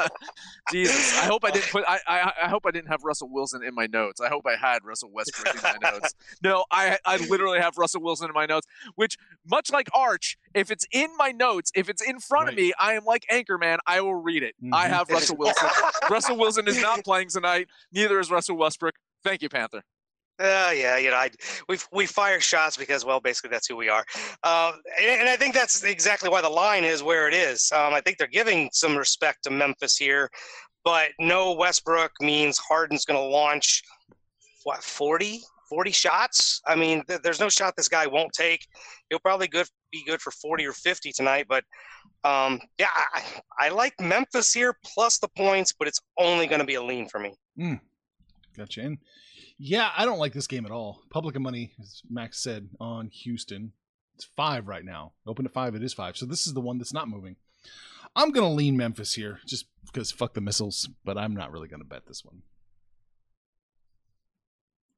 Jesus, 0.70 1.18
I 1.18 1.26
hope 1.26 1.44
I 1.44 1.50
didn't 1.50 1.70
put. 1.70 1.84
I, 1.88 1.98
I, 2.06 2.32
I 2.44 2.48
hope 2.48 2.64
I 2.66 2.70
didn't 2.70 2.88
have 2.88 3.04
Russell 3.04 3.30
Wilson 3.30 3.62
in 3.62 3.74
my 3.74 3.86
notes. 3.86 4.20
I 4.20 4.28
hope 4.28 4.44
I 4.46 4.56
had 4.56 4.84
Russell 4.84 5.10
Westbrook 5.12 5.54
in 5.54 5.62
my 5.62 5.90
notes. 5.90 6.14
No, 6.42 6.64
I 6.70 6.98
I 7.06 7.16
literally 7.16 7.58
have 7.58 7.78
Russell 7.78 8.02
Wilson 8.02 8.28
in 8.28 8.34
my 8.34 8.46
notes. 8.46 8.66
Which, 8.96 9.16
much 9.46 9.70
like 9.72 9.88
Arch, 9.94 10.36
if 10.54 10.70
it's 10.70 10.86
in 10.92 11.08
my 11.16 11.30
notes, 11.30 11.70
if 11.74 11.88
it's 11.88 12.02
in 12.02 12.20
front 12.20 12.46
right. 12.46 12.52
of 12.52 12.58
me, 12.58 12.72
I 12.78 12.94
am 12.94 13.04
like 13.04 13.24
Anchorman. 13.32 13.78
I 13.86 14.00
will 14.00 14.14
read 14.14 14.42
it. 14.42 14.54
Mm-hmm. 14.62 14.74
I 14.74 14.88
have 14.88 15.08
Russell 15.08 15.36
Wilson. 15.36 15.68
Russell 16.10 16.36
Wilson 16.36 16.68
is 16.68 16.80
not 16.80 17.02
playing 17.04 17.28
tonight. 17.28 17.68
Neither 17.92 18.20
is 18.20 18.30
Russell 18.30 18.56
Westbrook. 18.56 18.94
Thank 19.28 19.42
you, 19.42 19.50
Panther. 19.50 19.82
Uh, 20.40 20.72
yeah, 20.74 20.96
you 20.96 21.10
know, 21.10 21.16
I, 21.16 21.28
we 21.68 21.76
we 21.92 22.06
fire 22.06 22.40
shots 22.40 22.78
because, 22.78 23.04
well, 23.04 23.20
basically 23.20 23.50
that's 23.50 23.66
who 23.66 23.76
we 23.76 23.90
are, 23.90 24.06
uh, 24.42 24.72
and, 24.98 25.20
and, 25.20 25.28
I 25.28 25.36
think 25.36 25.52
that's 25.52 25.82
exactly 25.82 26.30
why 26.30 26.40
the 26.40 26.48
line 26.48 26.82
is 26.82 27.02
where 27.02 27.28
it 27.28 27.34
is. 27.34 27.70
Um, 27.72 27.92
I 27.92 28.00
think 28.00 28.16
they're 28.16 28.26
giving 28.26 28.70
some 28.72 28.96
respect 28.96 29.42
to 29.44 29.50
Memphis 29.50 29.98
here, 29.98 30.30
but 30.82 31.10
no 31.18 31.52
Westbrook 31.52 32.12
means 32.22 32.56
Harden's 32.56 33.04
going 33.04 33.18
to 33.18 33.22
launch 33.22 33.82
what 34.64 34.82
40, 34.82 35.42
40 35.68 35.90
shots. 35.90 36.62
I 36.66 36.74
mean, 36.74 37.02
th- 37.06 37.20
there's 37.20 37.40
no 37.40 37.50
shot 37.50 37.74
this 37.76 37.88
guy 37.88 38.06
won't 38.06 38.32
take. 38.32 38.66
He'll 39.10 39.18
probably 39.18 39.48
good 39.48 39.66
be 39.92 40.04
good 40.06 40.22
for 40.22 40.30
forty 40.30 40.64
or 40.64 40.72
fifty 40.72 41.12
tonight, 41.12 41.44
but 41.50 41.64
um, 42.24 42.60
yeah, 42.78 42.88
I, 42.94 43.22
I 43.60 43.68
like 43.68 43.92
Memphis 44.00 44.54
here 44.54 44.74
plus 44.82 45.18
the 45.18 45.28
points, 45.36 45.74
but 45.78 45.86
it's 45.86 46.00
only 46.18 46.46
going 46.46 46.60
to 46.60 46.66
be 46.66 46.76
a 46.76 46.82
lean 46.82 47.08
for 47.08 47.18
me. 47.18 47.34
Mm. 47.58 47.80
Gotcha. 48.58 48.80
And 48.82 48.98
yeah, 49.56 49.90
I 49.96 50.04
don't 50.04 50.18
like 50.18 50.32
this 50.32 50.46
game 50.46 50.66
at 50.66 50.72
all. 50.72 51.02
Public 51.10 51.36
and 51.36 51.44
money, 51.44 51.72
as 51.80 52.02
Max 52.10 52.42
said, 52.42 52.68
on 52.80 53.08
Houston. 53.08 53.72
It's 54.16 54.28
five 54.36 54.66
right 54.66 54.84
now. 54.84 55.12
Open 55.26 55.44
to 55.44 55.48
five, 55.48 55.76
it 55.76 55.82
is 55.82 55.94
five. 55.94 56.16
So 56.16 56.26
this 56.26 56.46
is 56.46 56.54
the 56.54 56.60
one 56.60 56.78
that's 56.78 56.92
not 56.92 57.08
moving. 57.08 57.36
I'm 58.16 58.30
gonna 58.30 58.52
lean 58.52 58.76
Memphis 58.76 59.14
here, 59.14 59.38
just 59.46 59.66
because 59.86 60.10
fuck 60.10 60.34
the 60.34 60.40
missiles, 60.40 60.88
but 61.04 61.16
I'm 61.16 61.34
not 61.34 61.52
really 61.52 61.68
gonna 61.68 61.84
bet 61.84 62.06
this 62.06 62.24
one. 62.24 62.42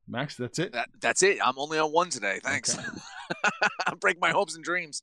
Max, 0.09 0.37
that's 0.37 0.59
it. 0.59 0.73
That, 0.73 0.89
that's 1.01 1.23
it. 1.23 1.39
I'm 1.45 1.59
only 1.59 1.79
on 1.79 1.93
one 1.93 2.09
today. 2.09 2.41
Thanks. 2.43 2.77
Okay. 2.77 2.87
Break 4.01 4.21
my 4.21 4.31
hopes 4.31 4.55
and 4.57 4.65
dreams. 4.65 5.03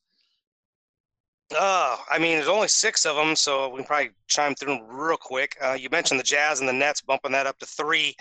Uh, 1.56 1.98
I 2.10 2.20
mean, 2.20 2.36
there's 2.36 2.50
only 2.50 2.68
six 2.68 3.06
of 3.06 3.16
them, 3.16 3.36
so 3.36 3.70
we 3.70 3.78
can 3.78 3.86
probably 3.86 4.12
chime 4.28 4.54
through 4.56 4.76
them 4.76 4.88
real 4.90 5.18
quick. 5.18 5.56
Uh, 5.62 5.78
you 5.80 5.90
mentioned 5.90 6.20
the 6.20 6.24
Jazz 6.24 6.60
and 6.60 6.68
the 6.68 6.74
Nets 6.74 7.02
bumping 7.02 7.32
that 7.32 7.48
up 7.48 7.58
to 7.60 7.66
three. 7.66 8.16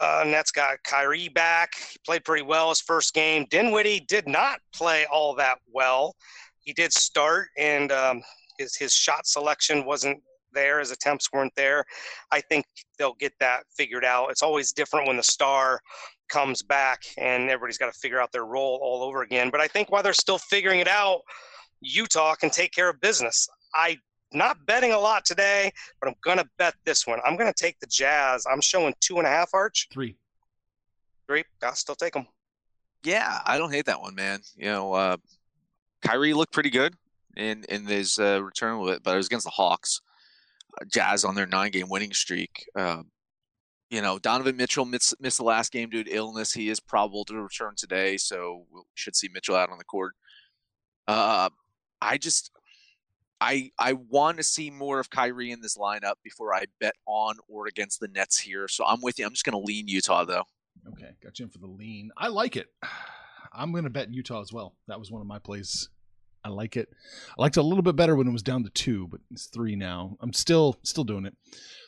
Uh, 0.00 0.24
Nets 0.26 0.50
got 0.50 0.82
Kyrie 0.82 1.28
back. 1.28 1.74
He 1.76 1.98
played 2.04 2.24
pretty 2.24 2.42
well 2.42 2.68
his 2.68 2.80
first 2.80 3.14
game. 3.14 3.46
Dinwiddie 3.48 4.00
did 4.00 4.28
not 4.28 4.58
play 4.74 5.06
all 5.10 5.34
that 5.36 5.58
well. 5.72 6.14
He 6.58 6.72
did 6.72 6.92
start, 6.92 7.48
and 7.56 7.90
um, 7.90 8.22
his 8.58 8.76
his 8.76 8.92
shot 8.92 9.26
selection 9.26 9.86
wasn't 9.86 10.20
there. 10.52 10.80
His 10.80 10.90
attempts 10.90 11.32
weren't 11.32 11.54
there. 11.56 11.84
I 12.30 12.40
think 12.40 12.66
they'll 12.98 13.14
get 13.14 13.32
that 13.40 13.62
figured 13.74 14.04
out. 14.04 14.30
It's 14.30 14.42
always 14.42 14.72
different 14.72 15.06
when 15.06 15.16
the 15.16 15.22
star 15.22 15.80
comes 16.28 16.62
back, 16.62 17.02
and 17.16 17.48
everybody's 17.48 17.78
got 17.78 17.92
to 17.92 17.98
figure 17.98 18.20
out 18.20 18.32
their 18.32 18.44
role 18.44 18.78
all 18.82 19.02
over 19.02 19.22
again. 19.22 19.50
But 19.50 19.60
I 19.60 19.68
think 19.68 19.90
while 19.90 20.02
they're 20.02 20.12
still 20.12 20.38
figuring 20.38 20.80
it 20.80 20.88
out, 20.88 21.22
Utah 21.82 22.34
can 22.34 22.50
take 22.50 22.72
care 22.72 22.88
of 22.88 23.00
business. 23.00 23.48
I 23.74 23.98
not 24.32 24.64
betting 24.66 24.92
a 24.92 24.98
lot 24.98 25.24
today, 25.24 25.70
but 26.00 26.08
I'm 26.08 26.14
gonna 26.24 26.44
bet 26.58 26.74
this 26.84 27.06
one. 27.06 27.20
I'm 27.24 27.36
gonna 27.36 27.52
take 27.52 27.78
the 27.80 27.86
Jazz. 27.86 28.46
I'm 28.50 28.60
showing 28.60 28.94
two 29.00 29.18
and 29.18 29.26
a 29.26 29.30
half 29.30 29.50
arch. 29.52 29.88
Three. 29.92 30.16
Three. 31.26 31.44
I'll 31.62 31.74
still 31.74 31.94
take 31.94 32.14
them. 32.14 32.26
Yeah, 33.04 33.40
I 33.44 33.58
don't 33.58 33.72
hate 33.72 33.86
that 33.86 34.00
one, 34.00 34.14
man. 34.14 34.40
You 34.56 34.66
know, 34.66 34.92
uh, 34.92 35.16
Kyrie 36.02 36.34
looked 36.34 36.52
pretty 36.52 36.70
good 36.70 36.94
in 37.36 37.64
in 37.68 37.86
his 37.86 38.18
uh, 38.18 38.42
return 38.42 38.78
with 38.78 38.94
it, 38.94 39.02
but 39.02 39.14
it 39.14 39.16
was 39.16 39.26
against 39.26 39.44
the 39.44 39.50
Hawks. 39.50 40.00
Uh, 40.80 40.84
Jazz 40.86 41.24
on 41.24 41.34
their 41.34 41.46
nine 41.46 41.70
game 41.70 41.88
winning 41.88 42.12
streak. 42.12 42.64
Uh, 42.74 43.02
you 43.90 44.00
know, 44.00 44.18
Donovan 44.18 44.56
Mitchell 44.56 44.86
missed, 44.86 45.14
missed 45.20 45.36
the 45.36 45.44
last 45.44 45.70
game 45.70 45.90
due 45.90 46.02
to 46.02 46.10
illness. 46.10 46.54
He 46.54 46.70
is 46.70 46.80
probable 46.80 47.26
to 47.26 47.34
return 47.34 47.74
today, 47.76 48.16
so 48.16 48.64
we 48.72 48.80
should 48.94 49.14
see 49.14 49.28
Mitchell 49.28 49.54
out 49.54 49.68
on 49.68 49.76
the 49.76 49.84
court. 49.84 50.14
Uh, 51.06 51.50
I 52.02 52.18
just 52.18 52.50
I 53.40 53.70
I 53.78 53.94
want 53.94 54.38
to 54.38 54.42
see 54.42 54.70
more 54.70 55.00
of 55.00 55.10
Kyrie 55.10 55.50
in 55.50 55.60
this 55.60 55.76
lineup 55.76 56.14
before 56.22 56.54
I 56.54 56.64
bet 56.80 56.94
on 57.06 57.36
or 57.48 57.66
against 57.66 58.00
the 58.00 58.08
Nets 58.08 58.38
here. 58.38 58.68
So 58.68 58.84
I'm 58.84 59.00
with 59.00 59.18
you. 59.18 59.26
I'm 59.26 59.32
just 59.32 59.44
going 59.44 59.60
to 59.60 59.66
lean 59.66 59.88
Utah 59.88 60.24
though. 60.24 60.44
Okay, 60.88 61.10
got 61.22 61.38
you 61.38 61.44
in 61.44 61.50
for 61.50 61.58
the 61.58 61.66
lean. 61.66 62.10
I 62.16 62.28
like 62.28 62.56
it. 62.56 62.68
I'm 63.54 63.70
going 63.70 63.84
to 63.84 63.90
bet 63.90 64.12
Utah 64.12 64.40
as 64.40 64.52
well. 64.52 64.74
That 64.88 64.98
was 64.98 65.10
one 65.10 65.20
of 65.20 65.26
my 65.26 65.38
plays. 65.38 65.90
I 66.42 66.48
like 66.48 66.74
it. 66.76 66.88
I 67.38 67.42
liked 67.42 67.58
it 67.58 67.60
a 67.60 67.62
little 67.62 67.82
bit 67.82 67.96
better 67.96 68.16
when 68.16 68.26
it 68.26 68.32
was 68.32 68.42
down 68.42 68.64
to 68.64 68.70
two, 68.70 69.06
but 69.08 69.20
it's 69.30 69.46
three 69.46 69.76
now. 69.76 70.16
I'm 70.20 70.32
still 70.32 70.78
still 70.82 71.04
doing 71.04 71.26
it. 71.26 71.36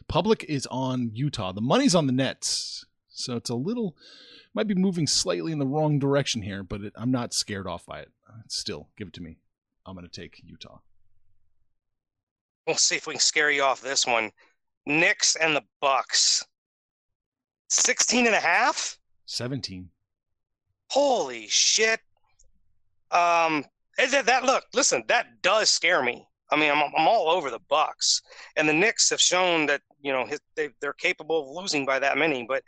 Public 0.08 0.44
is 0.44 0.66
on 0.70 1.10
Utah. 1.14 1.52
The 1.52 1.60
money's 1.60 1.94
on 1.94 2.06
the 2.06 2.12
Nets, 2.12 2.84
so 3.08 3.36
it's 3.36 3.50
a 3.50 3.54
little 3.54 3.96
might 4.54 4.68
be 4.68 4.74
moving 4.74 5.06
slightly 5.06 5.50
in 5.50 5.58
the 5.58 5.66
wrong 5.66 5.98
direction 5.98 6.42
here, 6.42 6.62
but 6.62 6.82
it, 6.82 6.92
I'm 6.94 7.10
not 7.10 7.34
scared 7.34 7.66
off 7.66 7.84
by 7.86 8.00
it. 8.00 8.12
Still, 8.48 8.88
give 8.96 9.08
it 9.08 9.14
to 9.14 9.22
me. 9.22 9.38
I'm 9.86 9.94
going 9.94 10.08
to 10.08 10.20
take 10.20 10.40
Utah. 10.44 10.78
We'll 12.66 12.76
see 12.76 12.96
if 12.96 13.06
we 13.06 13.14
can 13.14 13.20
scare 13.20 13.50
you 13.50 13.62
off 13.62 13.80
this 13.80 14.06
one. 14.06 14.30
Knicks 14.86 15.36
and 15.36 15.54
the 15.54 15.64
Bucks. 15.80 16.44
16 17.68 18.26
and 18.26 18.34
a 18.34 18.40
half? 18.40 18.98
17. 19.26 19.88
Holy 20.90 21.46
shit. 21.48 22.00
Um 23.10 23.64
that, 23.96 24.26
that 24.26 24.44
look, 24.44 24.64
listen, 24.74 25.04
that 25.08 25.40
does 25.42 25.70
scare 25.70 26.02
me. 26.02 26.26
I 26.50 26.56
mean, 26.56 26.70
I'm, 26.70 26.82
I'm 26.96 27.08
all 27.08 27.30
over 27.30 27.50
the 27.50 27.60
Bucks, 27.68 28.22
and 28.56 28.68
the 28.68 28.72
Knicks 28.72 29.10
have 29.10 29.20
shown 29.20 29.66
that 29.66 29.82
you 30.00 30.12
know 30.12 30.28
they, 30.56 30.70
they're 30.80 30.92
capable 30.92 31.42
of 31.42 31.56
losing 31.56 31.86
by 31.86 31.98
that 31.98 32.18
many. 32.18 32.46
But 32.46 32.62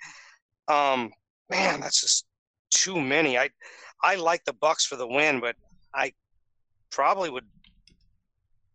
um, 0.73 1.13
man, 1.51 1.81
that's 1.81 2.01
just 2.01 2.27
too 2.71 3.01
many. 3.01 3.39
I 3.39 3.51
I 4.03 4.17
like 4.17 4.45
the 4.45 4.53
Bucks 4.55 4.87
for 4.87 4.97
the 4.97 5.07
win, 5.07 5.41
but 5.41 5.57
I 5.95 6.13
probably 6.91 7.31
would. 7.31 7.45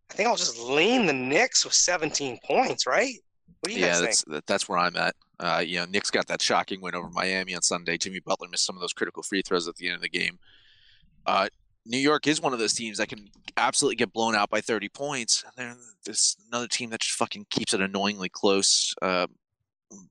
I 0.10 0.14
think 0.14 0.28
I'll 0.28 0.36
just 0.36 0.60
lean 0.60 1.06
the 1.06 1.14
Knicks 1.14 1.64
with 1.64 1.74
17 1.74 2.40
points, 2.46 2.86
right? 2.86 3.16
What 3.62 3.72
do 3.72 3.80
you 3.80 3.86
yeah, 3.86 4.00
that's 4.00 4.24
think? 4.24 4.46
that's 4.46 4.68
where 4.68 4.78
I'm 4.78 4.96
at. 4.98 5.16
Uh, 5.40 5.64
you 5.66 5.80
know, 5.80 5.86
Knicks 5.86 6.12
got 6.12 6.28
that 6.28 6.42
shocking 6.42 6.82
win 6.82 6.96
over 6.96 7.10
Miami 7.10 7.56
on 7.56 7.62
Sunday. 7.62 7.98
Jimmy 7.98 8.20
Butler 8.20 8.48
missed 8.50 8.66
some 8.66 8.76
of 8.76 8.82
those 8.82 8.94
critical 8.94 9.24
free 9.24 9.42
throws 9.42 9.68
at 9.68 9.76
the 9.76 9.88
end 9.88 9.96
of 9.96 10.02
the 10.02 10.10
game. 10.10 10.38
Uh, 11.26 11.48
New 11.86 11.98
York 11.98 12.28
is 12.28 12.42
one 12.42 12.54
of 12.54 12.60
those 12.60 12.74
teams 12.74 12.98
that 12.98 13.10
can 13.10 13.28
absolutely 13.58 13.96
get 13.96 14.14
blown 14.14 14.36
out 14.36 14.50
by 14.50 14.62
30 14.62 14.90
points. 14.90 15.44
And 15.58 15.78
there's 16.06 16.38
another 16.52 16.68
team 16.68 16.90
that 16.92 17.02
just 17.02 17.18
fucking 17.18 17.48
keeps 17.50 17.74
it 17.74 17.82
annoyingly 17.82 18.30
close. 18.30 18.94
Uh, 19.02 19.28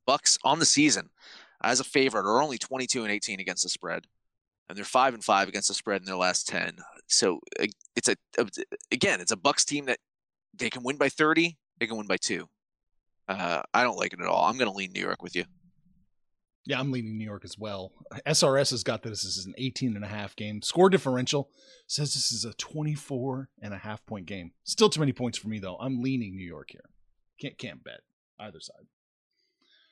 Bucks 0.06 0.38
on 0.44 0.58
the 0.58 0.66
season 0.66 1.10
as 1.62 1.80
a 1.80 1.84
favorite 1.84 2.26
are 2.26 2.42
only 2.42 2.58
22 2.58 3.02
and 3.02 3.12
18 3.12 3.40
against 3.40 3.62
the 3.62 3.68
spread 3.68 4.06
and 4.70 4.78
they're 4.78 4.84
five 4.84 5.14
and 5.14 5.24
five 5.24 5.48
against 5.48 5.68
the 5.68 5.74
spread 5.74 6.00
in 6.00 6.06
their 6.06 6.16
last 6.16 6.46
ten. 6.46 6.76
So 7.08 7.40
it's 7.96 8.08
a 8.08 8.16
again, 8.90 9.20
it's 9.20 9.32
a 9.32 9.36
Bucks 9.36 9.64
team 9.64 9.86
that 9.86 9.98
they 10.54 10.70
can 10.70 10.82
win 10.82 10.96
by 10.96 11.08
thirty, 11.08 11.58
they 11.78 11.86
can 11.86 11.96
win 11.96 12.06
by 12.06 12.16
two. 12.16 12.48
Uh, 13.28 13.62
I 13.74 13.82
don't 13.82 13.98
like 13.98 14.12
it 14.12 14.20
at 14.20 14.26
all. 14.26 14.46
I'm 14.46 14.56
going 14.56 14.70
to 14.70 14.76
lean 14.76 14.92
New 14.92 15.00
York 15.00 15.22
with 15.22 15.36
you. 15.36 15.44
Yeah, 16.66 16.78
I'm 16.78 16.92
leaning 16.92 17.16
New 17.16 17.24
York 17.24 17.44
as 17.44 17.56
well. 17.58 17.92
SRS 18.26 18.70
has 18.70 18.82
got 18.82 19.02
this 19.02 19.24
as 19.24 19.46
an 19.46 19.54
18 19.56 19.96
and 19.96 20.04
a 20.04 20.08
half 20.08 20.36
game. 20.36 20.62
Score 20.62 20.90
differential 20.90 21.48
says 21.86 22.12
this 22.12 22.32
is 22.32 22.44
a 22.44 22.52
24 22.54 23.48
and 23.62 23.72
a 23.72 23.78
half 23.78 24.04
point 24.04 24.26
game. 24.26 24.52
Still 24.64 24.88
too 24.88 25.00
many 25.00 25.12
points 25.12 25.38
for 25.38 25.48
me 25.48 25.58
though. 25.58 25.76
I'm 25.76 26.02
leaning 26.02 26.36
New 26.36 26.46
York 26.46 26.70
here. 26.70 26.90
Can't 27.40 27.56
can't 27.56 27.82
bet 27.82 28.00
either 28.38 28.60
side. 28.60 28.86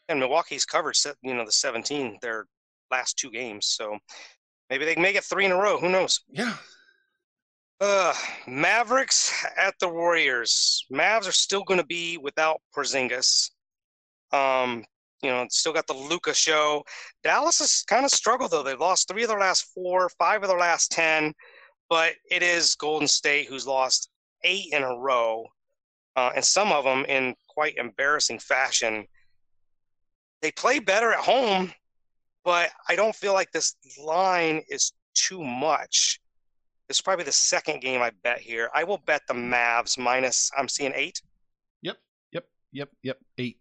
And 0.09 0.21
Milwaukee's 0.21 0.65
covered, 0.65 0.97
you 1.23 1.35
know, 1.35 1.45
the 1.45 1.53
17 1.53 2.19
their 2.23 2.47
last 2.91 3.19
two 3.19 3.31
games. 3.31 3.67
So 3.67 3.99
Maybe 4.71 4.85
they 4.85 4.95
can 4.95 5.03
make 5.03 5.17
it 5.17 5.25
three 5.25 5.45
in 5.45 5.53
a 5.53 5.57
row. 5.57 5.79
Who 5.79 5.89
knows? 5.89 6.21
Yeah. 6.31 6.55
Uh, 7.81 8.13
Mavericks 8.47 9.33
at 9.57 9.75
the 9.81 9.89
Warriors. 9.89 10.85
Mavs 10.93 11.29
are 11.29 11.33
still 11.33 11.63
going 11.65 11.79
to 11.81 11.87
be 11.87 12.19
without 12.19 12.61
Porzingis. 12.77 13.51
Um, 14.33 14.85
you 15.23 15.31
know, 15.31 15.47
still 15.49 15.73
got 15.73 15.87
the 15.87 15.95
Luka 15.95 16.35
show. 16.35 16.85
Dallas 17.25 17.61
has 17.61 17.83
kind 17.89 18.05
of 18.05 18.11
struggled 18.11 18.51
though. 18.51 18.63
They've 18.63 18.79
lost 18.79 19.09
three 19.09 19.23
of 19.23 19.29
their 19.29 19.39
last 19.41 19.67
four, 19.75 20.09
five 20.19 20.43
of 20.43 20.49
their 20.49 20.59
last 20.59 20.91
ten, 20.91 21.33
but 21.89 22.13
it 22.31 22.43
is 22.43 22.75
Golden 22.75 23.09
State 23.09 23.49
who's 23.49 23.67
lost 23.67 24.11
eight 24.45 24.73
in 24.73 24.83
a 24.83 24.97
row. 24.97 25.47
uh, 26.19 26.33
and 26.35 26.45
some 26.45 26.73
of 26.73 26.85
them 26.85 27.05
in 27.05 27.35
quite 27.49 27.77
embarrassing 27.77 28.41
fashion. 28.41 29.07
They 30.43 30.51
play 30.51 30.81
better 30.81 31.13
at 31.13 31.21
home, 31.21 31.73
but 32.49 32.71
I 32.89 32.97
don't 32.97 33.15
feel 33.15 33.35
like 33.35 33.53
this 33.53 33.77
line 34.03 34.63
is 34.71 34.95
too 35.13 35.45
much. 35.45 36.19
This 36.89 36.97
is 36.97 37.03
probably 37.03 37.27
the 37.27 37.33
second 37.33 37.83
game 37.83 38.01
I 38.01 38.11
bet 38.25 38.39
here. 38.39 38.71
I 38.75 38.85
will 38.85 39.03
bet 39.05 39.21
the 39.29 39.35
Mavs 39.35 39.99
minus. 39.99 40.51
I'm 40.57 40.67
seeing 40.67 40.93
eight. 40.95 41.21
Yep, 41.83 41.99
yep, 42.33 42.47
yep, 42.73 42.89
yep. 43.03 43.19
Eight. 43.37 43.59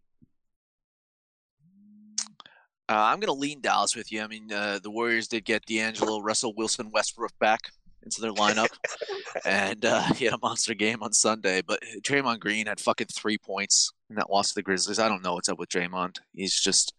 Uh, 2.88 2.94
I'm 2.94 3.20
going 3.20 3.28
to 3.28 3.34
lean 3.34 3.60
Dallas 3.60 3.94
with 3.94 4.10
you. 4.10 4.22
I 4.22 4.28
mean, 4.28 4.54
uh, 4.54 4.80
the 4.82 4.90
Warriors 4.90 5.28
did 5.28 5.44
get 5.44 5.66
D'Angelo, 5.66 6.22
Russell 6.22 6.54
Wilson, 6.56 6.90
Westbrook 6.90 7.38
back 7.40 7.60
into 8.04 8.22
their 8.22 8.32
lineup, 8.32 8.70
and 9.46 9.84
uh, 9.84 10.14
he 10.14 10.24
had 10.24 10.34
a 10.34 10.40
monster 10.42 10.74
game 10.74 11.04
on 11.04 11.12
Sunday. 11.12 11.62
But 11.62 11.82
Draymond 12.04 12.40
Green 12.40 12.68
had 12.68 12.80
fucking 12.80 13.08
three 13.14 13.38
points 13.38 13.92
in 14.10 14.16
that 14.16 14.30
loss 14.30 14.48
to 14.48 14.56
the 14.56 14.64
Grizzlies. 14.64 14.98
I 14.98 15.10
don't 15.10 15.26
know 15.26 15.34
what's 15.34 15.50
up 15.50 15.60
with 15.60 15.68
Draymond. 15.68 16.20
He's 16.34 16.58
just 16.58 16.94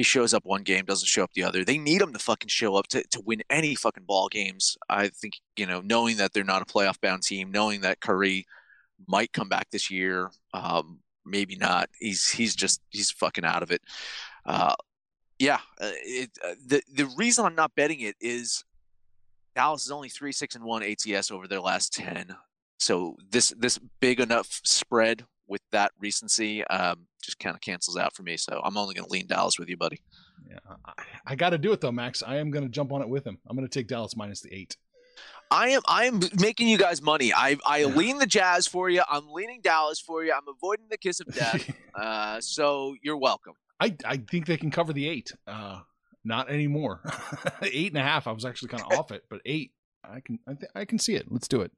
he 0.00 0.04
shows 0.04 0.32
up 0.32 0.46
one 0.46 0.62
game, 0.62 0.86
doesn't 0.86 1.08
show 1.08 1.22
up 1.22 1.34
the 1.34 1.42
other. 1.42 1.62
They 1.62 1.76
need 1.76 2.00
him 2.00 2.14
to 2.14 2.18
fucking 2.18 2.48
show 2.48 2.74
up 2.74 2.86
to, 2.86 3.06
to 3.08 3.20
win 3.20 3.42
any 3.50 3.74
fucking 3.74 4.04
ball 4.04 4.30
games. 4.30 4.78
I 4.88 5.08
think, 5.08 5.34
you 5.58 5.66
know, 5.66 5.82
knowing 5.82 6.16
that 6.16 6.32
they're 6.32 6.42
not 6.42 6.62
a 6.62 6.64
playoff 6.64 6.98
bound 7.02 7.22
team, 7.22 7.50
knowing 7.50 7.82
that 7.82 8.00
Curry 8.00 8.46
might 9.06 9.34
come 9.34 9.50
back 9.50 9.68
this 9.70 9.90
year, 9.90 10.30
um, 10.54 11.00
maybe 11.26 11.54
not. 11.54 11.90
He's 11.98 12.30
he's 12.30 12.56
just 12.56 12.80
he's 12.88 13.10
fucking 13.10 13.44
out 13.44 13.62
of 13.62 13.72
it. 13.72 13.82
Uh, 14.46 14.74
yeah, 15.38 15.58
uh, 15.78 15.92
it, 15.96 16.30
uh, 16.42 16.54
the 16.66 16.80
the 16.94 17.04
reason 17.18 17.44
I'm 17.44 17.54
not 17.54 17.74
betting 17.74 18.00
it 18.00 18.16
is 18.22 18.64
Dallas 19.54 19.84
is 19.84 19.90
only 19.90 20.08
three 20.08 20.32
six 20.32 20.54
and 20.54 20.64
one 20.64 20.82
ATS 20.82 21.30
over 21.30 21.46
their 21.46 21.60
last 21.60 21.92
ten. 21.92 22.34
So 22.78 23.18
this 23.30 23.52
this 23.58 23.78
big 24.00 24.18
enough 24.18 24.62
spread 24.64 25.26
with 25.50 25.60
that 25.72 25.92
recency 25.98 26.64
um, 26.68 27.06
just 27.22 27.38
kind 27.38 27.54
of 27.54 27.60
cancels 27.60 27.96
out 27.96 28.14
for 28.14 28.22
me. 28.22 28.36
So 28.36 28.60
I'm 28.64 28.76
only 28.76 28.94
going 28.94 29.04
to 29.04 29.12
lean 29.12 29.26
Dallas 29.26 29.58
with 29.58 29.68
you, 29.68 29.76
buddy. 29.76 30.00
Yeah, 30.48 30.58
I, 30.86 30.92
I 31.26 31.34
got 31.34 31.50
to 31.50 31.58
do 31.58 31.72
it 31.72 31.80
though, 31.80 31.92
Max. 31.92 32.22
I 32.22 32.36
am 32.36 32.50
going 32.50 32.64
to 32.64 32.70
jump 32.70 32.92
on 32.92 33.02
it 33.02 33.08
with 33.08 33.26
him. 33.26 33.38
I'm 33.46 33.56
going 33.56 33.68
to 33.68 33.78
take 33.78 33.88
Dallas 33.88 34.16
minus 34.16 34.40
the 34.40 34.54
eight. 34.54 34.76
I 35.50 35.70
am 35.70 35.82
I 35.86 36.04
am 36.04 36.20
making 36.38 36.68
you 36.68 36.78
guys 36.78 37.02
money. 37.02 37.32
I 37.34 37.58
I 37.66 37.78
yeah. 37.78 37.86
lean 37.86 38.18
the 38.18 38.26
Jazz 38.26 38.66
for 38.66 38.88
you. 38.88 39.02
I'm 39.10 39.28
leaning 39.32 39.60
Dallas 39.60 40.00
for 40.00 40.24
you. 40.24 40.32
I'm 40.32 40.48
avoiding 40.48 40.86
the 40.88 40.96
kiss 40.96 41.20
of 41.20 41.26
death. 41.34 41.68
uh, 41.94 42.40
so 42.40 42.94
you're 43.02 43.18
welcome. 43.18 43.54
I 43.80 43.96
I 44.04 44.18
think 44.18 44.46
they 44.46 44.56
can 44.56 44.70
cover 44.70 44.92
the 44.92 45.08
eight. 45.08 45.32
Uh, 45.46 45.80
not 46.24 46.48
anymore. 46.50 47.02
eight 47.62 47.92
and 47.92 48.00
a 48.00 48.02
half. 48.02 48.26
I 48.26 48.32
was 48.32 48.44
actually 48.44 48.68
kind 48.68 48.84
of 48.84 48.98
off 48.98 49.10
it, 49.10 49.24
but 49.28 49.40
eight. 49.44 49.72
I 50.04 50.20
can 50.20 50.38
I, 50.46 50.54
th- 50.54 50.70
I 50.74 50.84
can 50.84 50.98
see 50.98 51.16
it. 51.16 51.26
Let's 51.30 51.48
do 51.48 51.60
it. 51.62 51.72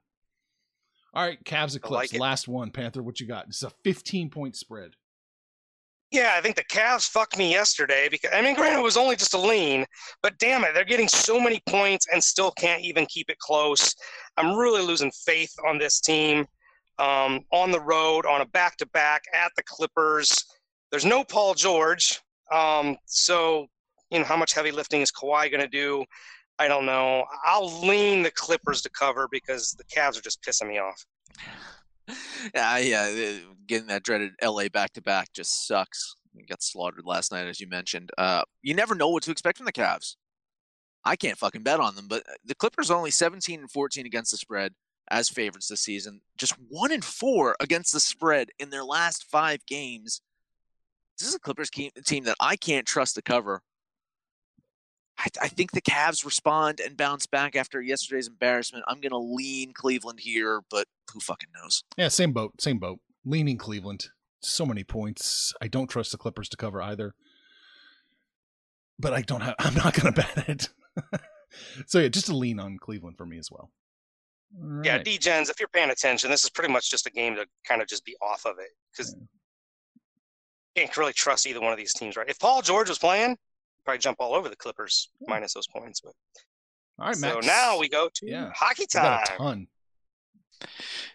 All 1.14 1.25
right, 1.25 1.42
Cavs 1.45 1.76
Eclipse, 1.76 2.12
like 2.12 2.21
last 2.21 2.49
one. 2.49 2.71
Panther, 2.71 3.02
what 3.02 3.21
you 3.21 3.26
got? 3.26 3.47
It's 3.47 3.62
a 3.62 3.71
15 3.85 4.31
point 4.31 4.57
spread. 4.57 4.92
Yeah, 6.11 6.33
I 6.37 6.42
think 6.42 6.57
the 6.57 6.64
Cavs 6.64 7.09
fucked 7.09 7.38
me 7.38 7.50
yesterday 7.50 8.09
because 8.11 8.31
I 8.35 8.42
mean, 8.42 8.54
granted, 8.54 8.78
it 8.78 8.83
was 8.83 8.97
only 8.97 9.16
just 9.16 9.35
a 9.35 9.38
lean, 9.38 9.87
but 10.23 10.38
damn 10.38 10.62
it, 10.64 10.75
they're 10.75 10.85
getting 10.85 11.09
so 11.09 11.40
many 11.40 11.61
points 11.69 12.07
and 12.12 12.23
still 12.23 12.50
can't 12.52 12.83
even 12.83 13.07
keep 13.07 13.31
it 13.31 13.38
close. 13.38 13.95
I'm 14.37 14.57
really 14.57 14.83
losing 14.83 15.11
faith 15.25 15.52
on 15.66 15.78
this 15.78 16.00
team. 16.00 16.47
Um, 16.99 17.40
on 17.50 17.71
the 17.71 17.81
road, 17.81 18.26
on 18.26 18.42
a 18.42 18.47
back 18.47 18.76
to 18.76 18.87
back 18.88 19.23
at 19.35 19.50
the 19.57 19.62
Clippers. 19.62 20.45
There's 20.90 21.07
no 21.07 21.25
Paul 21.25 21.54
George. 21.54 22.21
Um, 22.52 22.97
so, 23.07 23.66
you 24.11 24.19
know, 24.19 24.26
how 24.26 24.37
much 24.37 24.52
heavy 24.52 24.71
lifting 24.71 25.00
is 25.00 25.11
Kawhi 25.11 25.50
going 25.50 25.62
to 25.62 25.69
do? 25.69 26.04
I 26.62 26.69
don't 26.69 26.87
know. 26.87 27.25
I'll 27.45 27.81
lean 27.81 28.23
the 28.23 28.31
Clippers 28.31 28.83
to 28.83 28.90
cover 28.90 29.26
because 29.28 29.73
the 29.73 29.83
Cavs 29.83 30.16
are 30.16 30.23
just 30.23 30.40
pissing 30.45 30.69
me 30.69 30.78
off. 30.78 31.04
yeah, 32.54 32.78
yeah, 32.78 33.38
getting 33.66 33.88
that 33.88 34.04
dreaded 34.04 34.31
LA 34.40 34.69
back 34.69 34.92
to 34.92 35.02
back 35.02 35.33
just 35.33 35.66
sucks. 35.66 36.14
Got 36.49 36.62
slaughtered 36.62 37.04
last 37.04 37.33
night, 37.33 37.49
as 37.49 37.61
you 37.61 37.66
mentioned. 37.66 38.11
Uh, 38.16 38.42
you 38.62 38.75
never 38.75 38.95
know 38.95 39.09
what 39.09 39.25
to 39.25 39.33
expect 39.33 39.59
from 39.59 39.66
the 39.66 39.72
Cavs. 39.72 40.14
I 41.05 41.16
can't 41.16 41.37
fucking 41.37 41.64
bet 41.64 41.81
on 41.81 41.96
them, 41.96 42.07
but 42.07 42.22
the 42.44 42.55
Clippers 42.55 42.92
are 42.92 42.96
only 42.96 43.11
17 43.11 43.59
and 43.59 43.70
14 43.70 44.07
against 44.07 44.31
the 44.31 44.37
spread 44.37 44.72
as 45.11 45.29
favorites 45.29 45.66
this 45.66 45.81
season. 45.81 46.20
Just 46.38 46.55
one 46.68 46.92
and 46.92 47.05
four 47.05 47.57
against 47.59 47.92
the 47.92 47.98
spread 47.98 48.51
in 48.61 48.70
their 48.70 48.85
last 48.85 49.25
five 49.25 49.66
games. 49.66 50.20
This 51.18 51.27
is 51.27 51.35
a 51.35 51.40
Clippers 51.40 51.70
team 51.70 52.22
that 52.22 52.37
I 52.38 52.55
can't 52.55 52.87
trust 52.87 53.16
to 53.16 53.22
cover. 53.22 53.62
I, 55.18 55.29
I, 55.42 55.48
think 55.48 55.72
the 55.72 55.83
Cavs 55.83 56.25
respond 56.25 56.81
and 56.81 56.96
bounce 56.96 57.27
back 57.27 57.55
after 57.55 57.81
yesterday's 57.81 58.29
embarrassment. 58.29 58.85
I'm 58.88 59.01
going 59.01 59.11
to 59.11 59.18
lean 59.18 59.72
Cleveland 59.72 60.20
here, 60.20 60.62
but 60.70 60.87
who 61.12 61.20
fucking 61.20 61.51
knows? 61.55 61.85
Yeah, 61.96 62.09
same 62.09 62.33
boat, 62.33 62.61
same 62.61 62.79
boat. 62.79 62.98
Leaning 63.25 63.59
Cleveland. 63.59 64.09
So 64.40 64.66
many 64.66 64.83
points. 64.83 65.53
I 65.61 65.68
don't 65.68 65.88
trust 65.88 66.12
the 66.12 66.18
Clippers 66.18 66.48
to 66.48 66.57
cover 66.57 66.83
either. 66.83 67.14
But 68.98 69.12
I 69.12 69.22
don't 69.22 69.42
have. 69.42 69.55
I'm 69.61 69.75
not 69.75 69.94
going 69.94 70.12
to 70.12 70.20
bet 70.20 70.48
it. 70.48 70.68
so 71.87 71.98
yeah, 71.98 72.09
just 72.09 72.29
a 72.29 72.37
lean 72.37 72.59
on 72.59 72.79
Cleveland 72.79 73.16
for 73.16 73.27
me 73.27 73.38
as 73.38 73.51
well. 73.51 73.70
Right. 74.55 74.85
Yeah, 74.85 74.98
D-Gens, 74.98 75.48
if 75.48 75.59
you're 75.59 75.68
paying 75.68 75.90
attention, 75.90 76.31
this 76.31 76.44
is 76.44 76.51
pretty 76.51 76.72
much 76.72 76.90
just 76.90 77.07
a 77.07 77.11
game 77.11 77.37
to 77.37 77.46
kind 77.66 77.81
of 77.81 77.88
just 77.88 78.05
be 78.05 78.16
off 78.20 78.44
of 78.44 78.59
it 78.59 78.68
because 78.90 79.14
yeah. 79.14 80.83
you 80.83 80.87
can't 80.87 80.96
really 80.96 81.12
trust 81.12 81.46
either 81.46 81.61
one 81.61 81.72
of 81.72 81.79
these 81.79 81.94
teams, 81.94 82.16
right? 82.16 82.29
If 82.29 82.38
Paul 82.38 82.61
George 82.61 82.88
was 82.88 82.98
playing, 82.98 83.37
probably 83.85 83.99
jump 83.99 84.18
all 84.21 84.35
over 84.35 84.49
the 84.49 84.57
Clippers 84.57 85.11
minus 85.27 85.55
those 85.55 85.66
points. 85.66 86.01
But 86.01 86.12
all 86.99 87.07
right, 87.07 87.16
so 87.16 87.40
now 87.40 87.79
we 87.79 87.88
go 87.88 88.09
to 88.14 88.27
yeah. 88.27 88.51
hockey 88.55 88.87
time. 88.87 89.23
a 89.23 89.37
ton. 89.37 89.66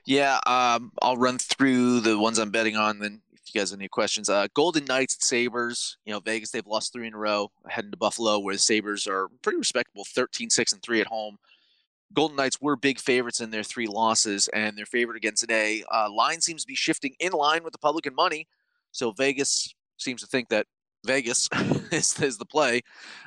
Yeah, 0.06 0.40
um, 0.46 0.92
I'll 1.02 1.18
run 1.18 1.38
through 1.38 2.02
the 2.02 2.18
ones 2.18 2.38
I'm 2.38 2.52
betting 2.52 2.76
on. 2.76 3.00
Then, 3.00 3.22
if 3.32 3.54
you 3.54 3.60
guys 3.60 3.72
have 3.72 3.80
any 3.80 3.88
questions, 3.88 4.30
uh, 4.30 4.48
Golden 4.54 4.86
Knights 4.86 5.16
and 5.16 5.24
Sabres. 5.24 5.98
You 6.06 6.14
know, 6.14 6.20
Vegas 6.20 6.52
they've 6.52 6.66
lost 6.66 6.94
three 6.94 7.08
in 7.08 7.14
a 7.14 7.18
row, 7.18 7.52
heading 7.68 7.92
to 7.92 7.98
Buffalo, 7.98 8.40
where 8.40 8.56
the 8.56 8.60
Sabres 8.60 9.08
are 9.08 9.30
pretty 9.42 9.58
respectable, 9.58 10.06
13, 10.06 10.50
6, 10.50 10.74
and 10.74 10.82
three 10.82 11.02
at 11.02 11.08
home. 11.08 11.38
Golden 12.14 12.38
Knights 12.38 12.62
were 12.62 12.76
big 12.76 13.00
favorites 13.00 13.42
in 13.42 13.52
their 13.52 13.64
three 13.64 13.88
losses, 13.88 14.48
and 14.54 14.78
they're 14.78 14.86
favored 14.86 15.18
again 15.18 15.36
today. 15.36 15.84
Uh, 15.94 16.10
line 16.10 16.40
seems 16.42 16.64
to 16.64 16.68
be 16.68 16.76
shifting 16.76 17.16
in 17.20 17.34
line 17.34 17.64
with 17.64 17.74
the 17.74 17.80
public 17.80 18.06
and 18.06 18.16
money, 18.16 18.48
so 18.92 19.12
Vegas 19.12 19.74
seems 19.98 20.22
to 20.22 20.28
think 20.28 20.50
that 20.50 20.68
Vegas 21.08 21.50
is, 21.92 22.20
is 22.22 22.38
the 22.38 22.46
play. 22.46 22.82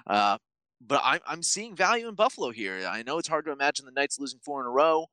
Uh, 0.07 0.39
but 0.87 1.01
I'm, 1.05 1.21
I'm 1.27 1.43
seeing 1.43 1.75
value 1.75 2.09
in 2.09 2.15
Buffalo 2.15 2.51
here. 2.51 2.87
I 2.89 3.03
know 3.03 3.19
it's 3.19 3.29
hard 3.29 3.45
to 3.47 3.53
imagine 3.53 3.87
the 3.87 3.93
Knights 3.93 4.19
losing 4.19 4.41
four 4.45 4.61
in 4.61 4.67
a 4.67 4.71
row. 4.71 5.07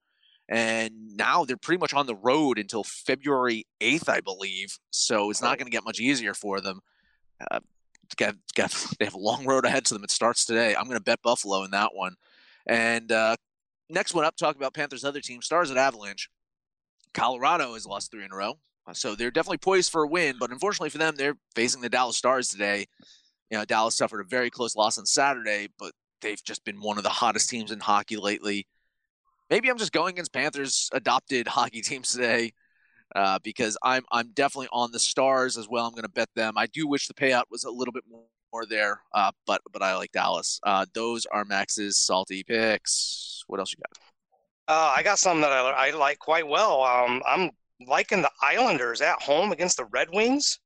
And 0.49 1.17
now 1.17 1.43
they're 1.43 1.57
pretty 1.57 1.79
much 1.79 1.93
on 1.93 2.05
the 2.05 2.15
road 2.15 2.57
until 2.57 2.83
February 2.83 3.65
8th, 3.81 4.07
I 4.07 4.21
believe. 4.21 4.77
So 4.91 5.29
it's 5.29 5.41
not 5.41 5.57
going 5.57 5.65
to 5.65 5.71
get 5.71 5.83
much 5.83 5.99
easier 5.99 6.33
for 6.33 6.61
them. 6.61 6.79
Uh, 7.51 7.59
they 8.17 8.25
have 9.01 9.13
a 9.13 9.17
long 9.17 9.45
road 9.45 9.65
ahead 9.65 9.83
to 9.85 9.93
them. 9.93 10.05
It 10.05 10.11
starts 10.11 10.45
today. 10.45 10.73
I'm 10.75 10.85
going 10.85 10.97
to 10.97 11.03
bet 11.03 11.21
Buffalo 11.21 11.63
in 11.63 11.71
that 11.71 11.89
one. 11.93 12.15
And 12.65 13.11
uh, 13.11 13.35
next 13.89 14.13
one 14.13 14.23
up, 14.23 14.37
talk 14.37 14.55
about 14.55 14.73
Panthers' 14.73 15.03
other 15.03 15.19
team, 15.19 15.41
Stars 15.41 15.69
at 15.69 15.77
Avalanche. 15.77 16.29
Colorado 17.13 17.73
has 17.73 17.85
lost 17.85 18.11
three 18.11 18.23
in 18.23 18.31
a 18.31 18.35
row. 18.35 18.57
Uh, 18.87 18.93
so 18.93 19.15
they're 19.15 19.31
definitely 19.31 19.57
poised 19.57 19.91
for 19.91 20.03
a 20.03 20.07
win, 20.07 20.37
but 20.39 20.51
unfortunately 20.51 20.89
for 20.89 20.97
them, 20.97 21.15
they're 21.15 21.37
facing 21.55 21.81
the 21.81 21.89
Dallas 21.89 22.17
Stars 22.17 22.49
today. 22.49 22.85
You 23.51 23.57
know, 23.57 23.65
Dallas 23.65 23.95
suffered 23.95 24.21
a 24.21 24.25
very 24.25 24.49
close 24.49 24.75
loss 24.75 24.97
on 24.97 25.05
Saturday, 25.05 25.67
but 25.77 25.91
they've 26.21 26.43
just 26.43 26.63
been 26.63 26.81
one 26.81 26.97
of 26.97 27.03
the 27.03 27.09
hottest 27.09 27.49
teams 27.49 27.71
in 27.71 27.79
hockey 27.79 28.17
lately. 28.17 28.67
Maybe 29.49 29.69
I'm 29.69 29.77
just 29.77 29.91
going 29.91 30.15
against 30.15 30.33
Panthers 30.33 30.89
adopted 30.93 31.47
hockey 31.47 31.81
teams 31.81 32.11
today 32.11 32.53
uh, 33.15 33.39
because 33.43 33.77
I'm 33.83 34.03
I'm 34.11 34.31
definitely 34.33 34.69
on 34.71 34.91
the 34.91 34.99
Stars 34.99 35.57
as 35.57 35.67
well. 35.69 35.85
I'm 35.85 35.91
going 35.91 36.03
to 36.03 36.09
bet 36.09 36.29
them. 36.35 36.57
I 36.57 36.67
do 36.67 36.87
wish 36.87 37.07
the 37.07 37.13
payout 37.13 37.43
was 37.49 37.63
a 37.63 37.71
little 37.71 37.93
bit 37.93 38.03
more 38.09 38.65
there, 38.65 39.01
uh, 39.13 39.31
but 39.45 39.61
but 39.71 39.81
I 39.81 39.95
like 39.95 40.11
Dallas. 40.11 40.59
Uh, 40.63 40.85
those 40.93 41.25
are 41.27 41.45
Max's 41.45 41.97
salty 41.97 42.43
picks. 42.43 43.43
What 43.47 43.59
else 43.59 43.73
you 43.73 43.77
got? 43.77 43.97
Uh, 44.69 44.93
I 44.97 45.03
got 45.03 45.19
some 45.19 45.39
that 45.41 45.51
I, 45.51 45.87
I 45.87 45.91
like 45.91 46.19
quite 46.19 46.45
well. 46.45 46.83
Um, 46.83 47.21
I'm 47.25 47.51
liking 47.85 48.21
the 48.21 48.31
Islanders 48.41 49.01
at 49.01 49.21
home 49.21 49.51
against 49.51 49.77
the 49.77 49.85
Red 49.85 50.09
Wings. 50.11 50.59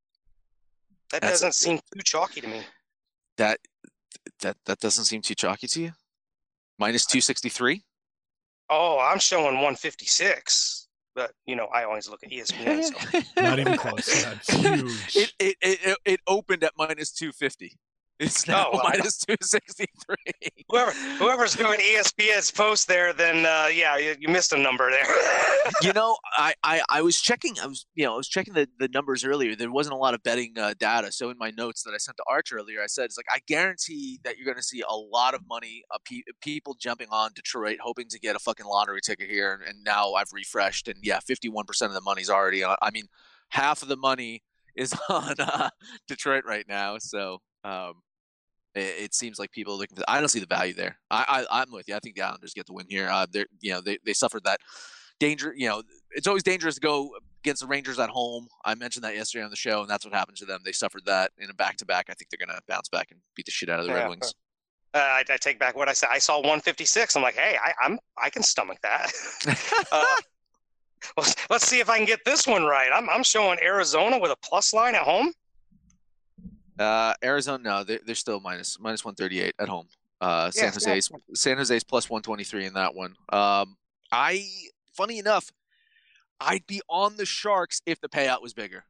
That 1.12 1.22
That's 1.22 1.42
doesn't 1.42 1.50
a, 1.50 1.54
seem 1.54 1.80
too 1.94 2.04
chalky 2.04 2.42
to 2.42 2.48
me. 2.48 2.62
That 3.38 3.60
that 4.42 4.58
that 4.66 4.80
doesn't 4.80 5.06
seem 5.06 5.22
too 5.22 5.36
chalky 5.36 5.68
to 5.68 5.82
you. 5.82 5.92
Minus 6.80 7.06
two 7.06 7.22
sixty 7.22 7.50
three. 7.50 7.84
Oh, 8.70 9.00
I'm 9.00 9.20
showing 9.20 9.62
one 9.62 9.76
fifty 9.76 10.06
six. 10.06 10.88
But 11.14 11.32
you 11.46 11.56
know, 11.58 11.66
I 11.66 11.84
always 11.84 12.08
look 12.10 12.24
at 12.24 12.32
ESPN. 12.32 12.84
So. 12.84 13.20
Not 13.42 13.60
even 13.60 13.78
close. 13.78 14.24
That's 14.24 14.50
huge. 14.54 15.16
It, 15.16 15.34
it 15.40 15.58
it 15.62 15.98
it 16.06 16.20
opened 16.28 16.64
at 16.64 16.72
minus 16.78 17.12
two 17.12 17.34
fifty. 17.34 17.78
It's 18.22 18.48
now 18.48 18.70
Oh, 18.72 18.80
minus 18.84 19.18
263. 19.18 20.16
Whoever 20.70 20.92
whoever's 20.92 21.56
doing 21.56 21.80
ESPN's 21.80 22.52
post 22.52 22.88
there, 22.88 23.14
then 23.14 23.48
uh, 23.48 23.68
yeah, 23.74 23.98
you, 23.98 24.16
you 24.20 24.30
missed 24.30 24.54
a 24.54 24.58
number 24.58 24.92
there. 24.92 25.06
you 25.82 25.92
know, 25.96 26.16
I, 26.38 26.54
I, 26.64 26.84
I 26.88 27.02
was 27.02 27.20
checking. 27.20 27.56
I 27.62 27.66
was 27.66 27.88
you 27.96 28.06
know 28.06 28.14
I 28.14 28.18
was 28.18 28.28
checking 28.28 28.54
the, 28.54 28.68
the 28.78 28.88
numbers 28.90 29.26
earlier. 29.26 29.56
There 29.56 29.72
wasn't 29.72 29.96
a 29.96 29.98
lot 29.98 30.14
of 30.14 30.22
betting 30.22 30.54
uh, 30.58 30.76
data. 30.78 31.12
So 31.12 31.32
in 31.32 31.38
my 31.40 31.50
notes 31.50 31.82
that 31.84 31.94
I 31.94 31.98
sent 31.98 32.18
to 32.18 32.24
Arch 32.30 32.54
earlier, 32.54 32.82
I 32.84 32.86
said 32.88 33.06
it's 33.06 33.18
like 33.18 33.26
I 33.34 33.40
guarantee 33.48 34.20
that 34.24 34.38
you're 34.38 34.46
going 34.46 34.58
to 34.58 34.64
see 34.64 34.84
a 34.88 34.96
lot 34.96 35.34
of 35.34 35.42
money, 35.50 35.84
uh, 35.92 35.98
pe- 36.06 36.22
people 36.42 36.76
jumping 36.80 37.08
on 37.10 37.32
Detroit, 37.34 37.80
hoping 37.82 38.08
to 38.10 38.20
get 38.20 38.36
a 38.36 38.40
fucking 38.40 38.68
lottery 38.68 39.02
ticket 39.04 39.32
here. 39.32 39.52
And, 39.54 39.64
and 39.64 39.84
now 39.84 40.14
I've 40.14 40.32
refreshed, 40.32 40.88
and 40.88 40.98
yeah, 41.02 41.20
51 41.26 41.66
percent 41.66 41.90
of 41.90 41.96
the 41.96 42.02
money's 42.02 42.30
already 42.30 42.64
on. 42.64 42.78
I 42.84 42.92
mean, 42.92 43.06
half 43.50 43.82
of 43.82 43.88
the 43.88 43.98
money 43.98 44.44
is 44.76 44.94
on 45.10 45.34
uh, 45.40 45.70
Detroit 46.08 46.44
right 46.46 46.66
now. 46.70 47.00
So. 47.00 47.40
Um, 47.64 47.96
it, 48.76 48.96
it 49.00 49.14
seems 49.16 49.40
like 49.40 49.52
people 49.52 49.74
are 49.74 49.78
looking 49.78 49.98
for. 49.98 50.04
I 50.08 50.20
don't 50.20 50.30
see 50.30 50.40
the 50.40 50.46
value 50.46 50.74
there. 50.74 50.98
I, 51.10 51.46
I 51.52 51.62
I'm 51.62 51.72
with 51.72 51.88
you. 51.88 51.96
I 51.96 52.00
think 52.00 52.16
the 52.16 52.22
Islanders 52.22 52.54
get 52.54 52.66
the 52.66 52.74
win 52.74 52.86
here. 52.90 53.10
Uh, 53.10 53.26
they're 53.32 53.48
you 53.60 53.72
know 53.72 53.82
they, 53.82 53.98
they 54.06 54.14
suffered 54.14 54.44
that 54.46 54.60
danger. 55.20 55.54
You 55.56 55.70
know 55.70 55.84
it's 56.12 56.28
always 56.28 56.44
dangerous 56.44 56.76
to 56.76 56.82
go 56.82 57.12
against 57.44 57.62
the 57.62 57.68
Rangers 57.68 58.00
at 58.00 58.10
home. 58.10 58.48
I 58.66 58.76
mentioned 58.76 59.04
that 59.04 59.16
yesterday 59.16 59.44
on 59.44 59.50
the 59.50 59.56
show, 59.56 59.82
and 59.82 59.90
that's 59.90 60.06
what 60.06 60.14
happened 60.14 60.38
to 60.38 60.46
them. 60.46 60.62
They 60.64 60.72
suffered 60.72 61.06
that 61.06 61.32
in 61.38 61.50
a 61.50 61.54
back 61.54 61.78
to 61.78 61.86
back. 61.86 62.08
I 62.10 62.14
think 62.14 62.30
they're 62.30 62.46
gonna 62.46 62.60
bounce 62.68 62.90
back 62.90 63.10
and 63.12 63.20
beat 63.36 63.46
the 63.46 63.52
shit 63.52 63.70
out 63.70 63.80
of 63.80 63.86
the 63.86 63.92
Yeah. 63.92 64.00
Red 64.00 64.10
Wings. 64.10 64.34
Uh, 64.94 64.98
I, 64.98 65.24
I 65.30 65.38
take 65.38 65.58
back 65.58 65.76
what 65.78 65.88
I 65.88 65.94
said. 65.94 66.10
I 66.12 66.20
saw 66.20 66.36
156. 66.38 67.16
I'm 67.16 67.24
like, 67.24 67.36
hey, 67.36 67.58
I, 67.64 67.74
I'm 67.82 67.98
I 68.22 68.30
can 68.30 68.44
stomach 68.44 68.78
that. 68.84 69.12
uh, 69.92 70.16
let's, 71.18 71.36
let's 71.50 71.68
see 71.68 71.80
if 71.80 71.90
I 71.90 71.98
can 71.98 72.06
get 72.06 72.20
this 72.26 72.46
one 72.46 72.66
right. 72.66 72.90
I'm 72.94 73.10
I'm 73.10 73.24
showing 73.24 73.60
Arizona 73.62 74.20
with 74.20 74.32
a 74.32 74.38
plus 74.44 74.74
line 74.74 74.96
at 74.96 75.04
home. 75.04 75.32
Uh, 76.82 77.14
Arizona, 77.24 77.64
no, 77.64 77.84
they're, 77.84 78.00
they're 78.06 78.16
still 78.16 78.40
minus 78.40 78.80
minus 78.80 79.06
one 79.06 79.16
thirty 79.16 79.40
eight 79.42 79.54
at 79.60 79.70
home. 79.70 79.88
Uh, 80.20 80.52
San 80.52 80.66
Yeah, 80.66 80.72
Jose's 80.72 81.12
San 81.36 81.58
Jose's 81.58 81.84
plus 81.84 82.10
one 82.10 82.22
twenty 82.22 82.44
three 82.44 82.66
in 82.66 82.74
that 82.74 82.96
one. 82.96 83.16
Um, 83.32 83.78
I 84.12 84.46
funny 84.94 85.20
enough, 85.20 85.52
I'd 86.40 86.66
be 86.68 86.82
on 86.90 87.18
the 87.18 87.26
Sharks 87.26 87.82
if 87.86 88.00
the 88.02 88.10
payout 88.10 88.42
was 88.42 88.54
bigger. 88.54 88.86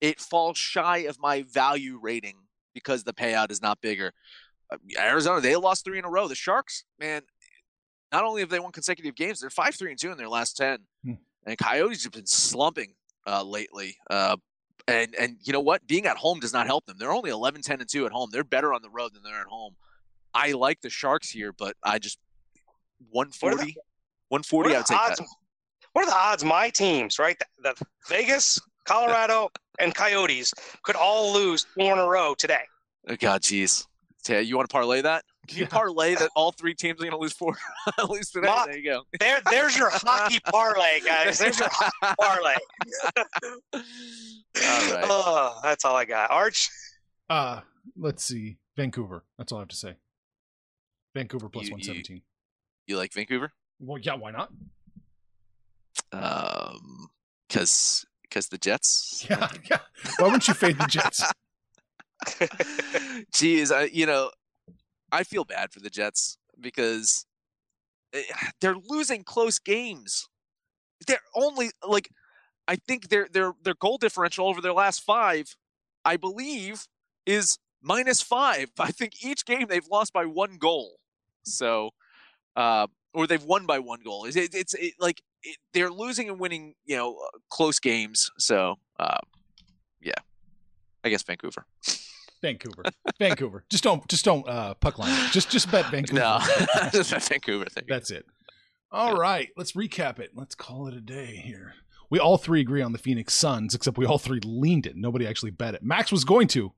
It 0.00 0.20
falls 0.20 0.58
shy 0.58 0.98
of 0.98 1.18
my 1.20 1.42
value 1.42 1.98
rating 2.02 2.36
because 2.74 3.04
the 3.04 3.12
payout 3.12 3.50
is 3.50 3.62
not 3.62 3.80
bigger. 3.80 4.12
Uh, 4.70 4.76
Arizona, 4.98 5.40
they 5.40 5.54
lost 5.56 5.84
three 5.84 5.98
in 5.98 6.04
a 6.04 6.10
row. 6.10 6.26
The 6.28 6.34
Sharks, 6.34 6.84
man, 6.98 7.22
not 8.12 8.24
only 8.24 8.40
have 8.40 8.50
they 8.50 8.58
won 8.60 8.72
consecutive 8.72 9.14
games, 9.14 9.40
they're 9.40 9.50
five 9.50 9.74
three 9.74 9.90
and 9.90 9.98
two 10.00 10.10
in 10.10 10.18
their 10.18 10.28
last 10.28 10.56
ten, 10.56 10.78
Hmm. 11.04 11.12
and 11.46 11.56
Coyotes 11.58 12.04
have 12.04 12.12
been 12.12 12.26
slumping 12.26 12.94
uh, 13.26 13.42
lately. 13.44 13.96
Uh, 14.10 14.36
and 14.88 15.14
and 15.14 15.36
you 15.42 15.52
know 15.52 15.60
what? 15.60 15.86
Being 15.86 16.06
at 16.06 16.16
home 16.16 16.40
does 16.40 16.52
not 16.52 16.66
help 16.66 16.86
them. 16.86 16.96
They're 16.98 17.12
only 17.12 17.30
11 17.30 17.62
10 17.62 17.80
and 17.80 17.88
2 17.88 18.06
at 18.06 18.12
home. 18.12 18.30
They're 18.32 18.44
better 18.44 18.72
on 18.72 18.82
the 18.82 18.90
road 18.90 19.14
than 19.14 19.22
they're 19.22 19.40
at 19.40 19.46
home. 19.46 19.74
I 20.34 20.52
like 20.52 20.80
the 20.80 20.90
Sharks 20.90 21.30
here, 21.30 21.52
but 21.52 21.76
I 21.82 21.98
just 21.98 22.18
140 23.10 23.76
140 24.28 24.74
I 24.74 24.78
would 24.78 24.86
take 24.86 24.98
odds? 24.98 25.18
that. 25.18 25.28
What 25.92 26.06
are 26.06 26.10
the 26.10 26.16
odds? 26.16 26.44
My 26.44 26.70
teams, 26.70 27.18
right? 27.18 27.38
The, 27.38 27.74
the 27.74 27.86
Vegas, 28.08 28.58
Colorado, 28.86 29.50
and 29.78 29.94
Coyotes 29.94 30.54
could 30.82 30.96
all 30.96 31.34
lose 31.34 31.64
four 31.64 31.92
in 31.92 31.98
a 31.98 32.06
row 32.06 32.34
today. 32.34 32.62
Oh, 33.08 33.16
God, 33.16 33.42
jeez. 33.42 33.86
You 34.28 34.56
want 34.56 34.68
to 34.70 34.72
parlay 34.72 35.02
that? 35.02 35.24
Can 35.48 35.58
you 35.58 35.62
Yeah. 35.64 35.68
parlay 35.70 36.14
that 36.14 36.30
all 36.36 36.52
three 36.52 36.74
teams 36.74 37.00
are 37.00 37.04
going 37.04 37.10
to 37.12 37.18
lose 37.18 37.32
four 37.32 37.56
at 37.98 38.08
least 38.10 38.32
today? 38.32 38.46
Ma- 38.48 38.66
there 38.66 38.76
you 38.78 38.84
go. 38.90 39.02
There, 39.18 39.40
there's 39.50 39.76
your 39.76 39.90
hockey 39.90 40.38
parlay, 40.46 41.00
guys. 41.04 41.38
There's 41.38 41.58
your 41.58 41.68
hockey 41.70 42.14
parlay. 42.20 42.54
all 43.74 43.80
right. 44.94 45.04
Oh, 45.08 45.60
that's 45.62 45.84
all 45.84 45.96
I 45.96 46.04
got. 46.04 46.30
Arch, 46.30 46.68
Uh, 47.28 47.60
let's 47.96 48.22
see. 48.24 48.56
Vancouver. 48.76 49.24
That's 49.36 49.52
all 49.52 49.58
I 49.58 49.62
have 49.62 49.68
to 49.68 49.76
say. 49.76 49.94
Vancouver 51.14 51.48
plus 51.48 51.64
You- 51.64 51.70
you- 51.70 51.74
117. 51.74 52.22
You 52.86 52.96
like 52.96 53.12
Vancouver? 53.12 53.52
Well, 53.80 53.98
yeah, 53.98 54.14
why 54.14 54.30
not? 54.30 54.50
Um, 56.12 57.08
because 57.48 58.04
because 58.22 58.48
the 58.48 58.58
Jets. 58.58 59.26
Yeah, 59.28 59.48
yeah. 59.70 59.78
Why 60.18 60.24
wouldn't 60.26 60.46
you 60.48 60.54
fade 60.54 60.78
the 60.78 60.86
Jets? 60.86 61.22
Geez, 63.32 63.70
I 63.72 63.84
you 63.84 64.06
know, 64.06 64.30
I 65.12 65.22
feel 65.22 65.44
bad 65.44 65.70
for 65.70 65.80
the 65.80 65.90
Jets 65.90 66.38
because 66.58 67.26
eh, 68.12 68.22
they're 68.60 68.76
losing 68.76 69.22
close 69.22 69.58
games. 69.58 70.28
They're 71.06 71.18
only 71.34 71.70
like 71.86 72.10
I 72.66 72.76
think 72.76 73.08
their 73.08 73.28
their 73.30 73.52
their 73.62 73.74
goal 73.74 73.98
differential 73.98 74.48
over 74.48 74.60
their 74.60 74.72
last 74.72 75.02
five, 75.02 75.56
I 76.04 76.16
believe, 76.16 76.86
is 77.26 77.58
minus 77.82 78.22
five. 78.22 78.70
I 78.78 78.90
think 78.90 79.24
each 79.24 79.44
game 79.44 79.66
they've 79.68 79.86
lost 79.86 80.12
by 80.12 80.24
one 80.24 80.56
goal. 80.58 80.96
So, 81.44 81.90
uh, 82.56 82.86
or 83.12 83.26
they've 83.26 83.44
won 83.44 83.66
by 83.66 83.80
one 83.80 84.00
goal. 84.02 84.24
It's 84.24 84.36
it, 84.36 84.54
it's 84.54 84.74
it, 84.74 84.94
like 84.98 85.22
it, 85.42 85.56
they're 85.74 85.90
losing 85.90 86.28
and 86.28 86.38
winning, 86.38 86.74
you 86.84 86.96
know, 86.96 87.28
close 87.50 87.78
games. 87.80 88.30
So, 88.38 88.76
uh, 88.98 89.18
yeah, 90.00 90.14
I 91.04 91.08
guess 91.08 91.22
Vancouver. 91.22 91.66
Vancouver. 92.42 92.82
Vancouver. 93.18 93.64
Just 93.70 93.84
don't 93.84 94.06
just 94.08 94.24
don't 94.24 94.46
uh 94.48 94.74
puck 94.74 94.98
line. 94.98 95.30
Just 95.30 95.50
just 95.50 95.70
bet 95.70 95.90
Vancouver. 95.90 96.20
No, 96.20 96.38
Vancouver. 96.92 97.66
Thank 97.66 97.88
you. 97.88 97.94
That's 97.94 98.10
it. 98.10 98.26
All 98.90 99.16
right, 99.16 99.48
let's 99.56 99.72
recap 99.72 100.18
it. 100.18 100.32
Let's 100.34 100.54
call 100.54 100.86
it 100.86 100.94
a 100.94 101.00
day 101.00 101.36
here. 101.36 101.74
We 102.10 102.18
all 102.18 102.36
three 102.36 102.60
agree 102.60 102.82
on 102.82 102.92
the 102.92 102.98
Phoenix 102.98 103.32
Suns, 103.32 103.74
except 103.74 103.96
we 103.96 104.04
all 104.04 104.18
three 104.18 104.40
leaned 104.44 104.84
it. 104.84 104.96
Nobody 104.96 105.26
actually 105.26 105.52
bet 105.52 105.74
it. 105.74 105.82
Max 105.82 106.12
was 106.12 106.24
going 106.24 106.46
to, 106.48 106.72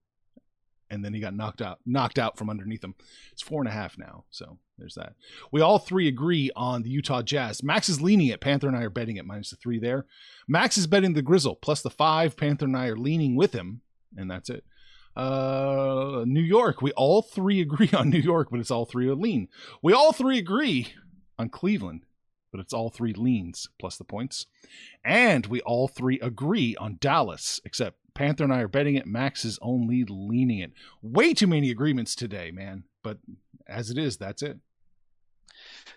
and 0.90 1.04
then 1.04 1.12
he 1.12 1.18
got 1.18 1.34
knocked 1.34 1.60
out, 1.60 1.80
knocked 1.84 2.20
out 2.20 2.38
from 2.38 2.48
underneath 2.48 2.84
him. 2.84 2.94
It's 3.32 3.42
four 3.42 3.60
and 3.60 3.68
a 3.68 3.72
half 3.72 3.98
now, 3.98 4.26
so 4.30 4.58
there's 4.78 4.94
that. 4.94 5.14
We 5.50 5.60
all 5.60 5.80
three 5.80 6.06
agree 6.06 6.52
on 6.54 6.82
the 6.82 6.90
Utah 6.90 7.22
Jazz. 7.22 7.64
Max 7.64 7.88
is 7.88 8.00
leaning 8.00 8.28
it. 8.28 8.40
Panther 8.40 8.68
and 8.68 8.76
I 8.76 8.82
are 8.82 8.90
betting 8.90 9.16
it 9.16 9.26
minus 9.26 9.50
the 9.50 9.56
three 9.56 9.80
there. 9.80 10.06
Max 10.46 10.78
is 10.78 10.86
betting 10.86 11.14
the 11.14 11.22
Grizzle 11.22 11.56
plus 11.56 11.82
the 11.82 11.90
five. 11.90 12.36
Panther 12.36 12.66
and 12.66 12.76
I 12.76 12.86
are 12.86 12.96
leaning 12.96 13.34
with 13.34 13.54
him, 13.54 13.80
and 14.16 14.30
that's 14.30 14.50
it. 14.50 14.64
Uh, 15.16 16.24
New 16.26 16.40
York. 16.40 16.82
We 16.82 16.92
all 16.92 17.22
three 17.22 17.60
agree 17.60 17.90
on 17.92 18.10
New 18.10 18.18
York, 18.18 18.48
but 18.50 18.60
it's 18.60 18.70
all 18.70 18.84
three 18.84 19.08
are 19.08 19.14
lean. 19.14 19.48
We 19.82 19.92
all 19.92 20.12
three 20.12 20.38
agree 20.38 20.94
on 21.38 21.48
Cleveland, 21.50 22.04
but 22.50 22.60
it's 22.60 22.72
all 22.72 22.90
three 22.90 23.12
leans 23.12 23.68
plus 23.78 23.96
the 23.96 24.04
points. 24.04 24.46
And 25.04 25.46
we 25.46 25.60
all 25.60 25.88
three 25.88 26.18
agree 26.20 26.76
on 26.76 26.98
Dallas, 27.00 27.60
except 27.64 27.98
Panther 28.14 28.44
and 28.44 28.52
I 28.52 28.60
are 28.60 28.68
betting 28.68 28.94
it. 28.94 29.06
Max 29.06 29.44
is 29.44 29.58
only 29.62 30.04
leaning 30.08 30.58
it. 30.58 30.72
Way 31.02 31.34
too 31.34 31.46
many 31.46 31.70
agreements 31.70 32.14
today, 32.14 32.50
man. 32.50 32.84
But 33.02 33.18
as 33.66 33.90
it 33.90 33.98
is, 33.98 34.16
that's 34.16 34.42
it. 34.42 34.58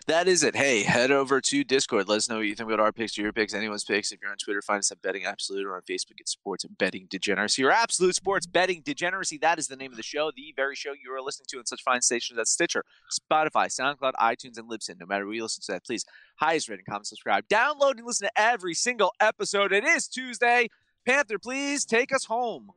That 0.08 0.26
is 0.26 0.42
it. 0.42 0.56
Hey, 0.56 0.84
head 0.84 1.10
over 1.10 1.38
to 1.38 1.64
Discord. 1.64 2.08
Let 2.08 2.16
us 2.16 2.30
know 2.30 2.36
what 2.36 2.46
you 2.46 2.54
think 2.54 2.66
about 2.66 2.80
our 2.80 2.92
picks 2.92 3.18
your 3.18 3.30
picks, 3.30 3.52
anyone's 3.52 3.84
picks. 3.84 4.10
If 4.10 4.20
you're 4.22 4.30
on 4.30 4.38
Twitter, 4.38 4.62
find 4.62 4.78
us 4.78 4.90
at 4.90 5.02
Betting 5.02 5.26
Absolute 5.26 5.66
or 5.66 5.76
on 5.76 5.82
Facebook 5.82 6.18
at 6.18 6.30
Sports 6.30 6.64
Betting 6.64 7.08
Degeneracy 7.10 7.62
or 7.62 7.70
Absolute 7.70 8.14
Sports 8.14 8.46
Betting 8.46 8.80
Degeneracy. 8.82 9.36
That 9.36 9.58
is 9.58 9.68
the 9.68 9.76
name 9.76 9.90
of 9.90 9.98
the 9.98 10.02
show, 10.02 10.32
the 10.34 10.54
very 10.56 10.74
show 10.74 10.92
you 10.94 11.12
are 11.12 11.20
listening 11.20 11.44
to 11.50 11.58
in 11.58 11.66
such 11.66 11.82
fine 11.82 12.00
stations 12.00 12.38
as 12.38 12.48
Stitcher, 12.48 12.86
Spotify, 13.12 13.66
SoundCloud, 13.66 14.12
iTunes, 14.14 14.56
and 14.56 14.66
Libsyn. 14.70 14.98
No 14.98 15.04
matter 15.04 15.26
where 15.26 15.34
you 15.34 15.42
listen 15.42 15.62
to 15.64 15.72
that, 15.72 15.84
please 15.84 16.06
highest 16.36 16.70
rating, 16.70 16.86
comment, 16.86 17.06
subscribe, 17.06 17.46
download, 17.46 17.98
and 17.98 18.06
listen 18.06 18.28
to 18.28 18.40
every 18.40 18.72
single 18.72 19.12
episode. 19.20 19.74
It 19.74 19.84
is 19.84 20.08
Tuesday. 20.08 20.70
Panther, 21.04 21.38
please 21.38 21.84
take 21.84 22.14
us 22.14 22.24
home. 22.24 22.70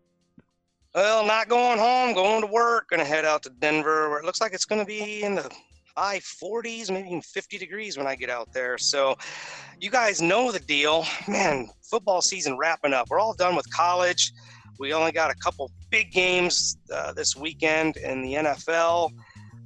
well, 0.94 1.26
not 1.26 1.48
going 1.48 1.80
home, 1.80 2.14
going 2.14 2.42
to 2.42 2.48
work. 2.48 2.90
Going 2.90 3.00
to 3.00 3.06
head 3.06 3.24
out 3.24 3.42
to 3.44 3.50
Denver, 3.50 4.10
where 4.10 4.20
it 4.20 4.26
looks 4.26 4.42
like 4.42 4.54
it's 4.54 4.66
going 4.66 4.82
to 4.82 4.86
be 4.86 5.24
in 5.24 5.36
the 5.36 5.50
high 5.96 6.20
40s, 6.20 6.92
maybe 6.92 7.08
even 7.08 7.22
50 7.22 7.58
degrees 7.58 7.98
when 7.98 8.08
I 8.08 8.16
get 8.16 8.30
out 8.30 8.52
there. 8.54 8.78
So, 8.78 9.18
you 9.80 9.90
guys 9.90 10.22
know 10.22 10.52
the 10.52 10.60
deal, 10.60 11.06
man. 11.28 11.70
Football 11.90 12.22
season 12.22 12.58
wrapping 12.58 12.94
up. 12.94 13.10
We're 13.10 13.20
all 13.20 13.34
done 13.34 13.56
with 13.56 13.70
college. 13.72 14.32
We 14.80 14.94
only 14.94 15.12
got 15.12 15.30
a 15.30 15.36
couple 15.36 15.72
big 15.90 16.12
games 16.12 16.78
uh, 16.94 17.14
this 17.14 17.36
weekend 17.36 17.98
in 17.98 18.22
the 18.22 18.34
NFL. 18.34 19.12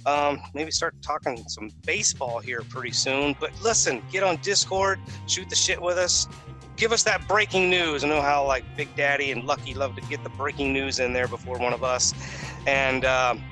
Um, 0.04 0.40
maybe 0.54 0.70
start 0.70 0.94
talking 1.02 1.42
some 1.48 1.70
baseball 1.84 2.38
here 2.38 2.62
pretty 2.68 2.92
soon. 2.92 3.34
But 3.40 3.50
listen, 3.62 4.02
get 4.12 4.22
on 4.22 4.36
Discord, 4.36 5.00
shoot 5.26 5.48
the 5.48 5.56
shit 5.56 5.80
with 5.80 5.98
us. 5.98 6.28
Give 6.76 6.92
us 6.92 7.02
that 7.04 7.26
breaking 7.26 7.70
news. 7.70 8.04
I 8.04 8.08
know 8.08 8.20
how 8.20 8.46
like 8.46 8.64
Big 8.76 8.94
Daddy 8.94 9.32
and 9.32 9.44
Lucky 9.44 9.74
love 9.74 9.96
to 9.96 10.02
get 10.02 10.22
the 10.22 10.28
breaking 10.30 10.72
news 10.72 11.00
in 11.00 11.12
there 11.12 11.26
before 11.26 11.58
one 11.58 11.72
of 11.72 11.82
us, 11.82 12.12
and 12.66 13.04
um, 13.06 13.42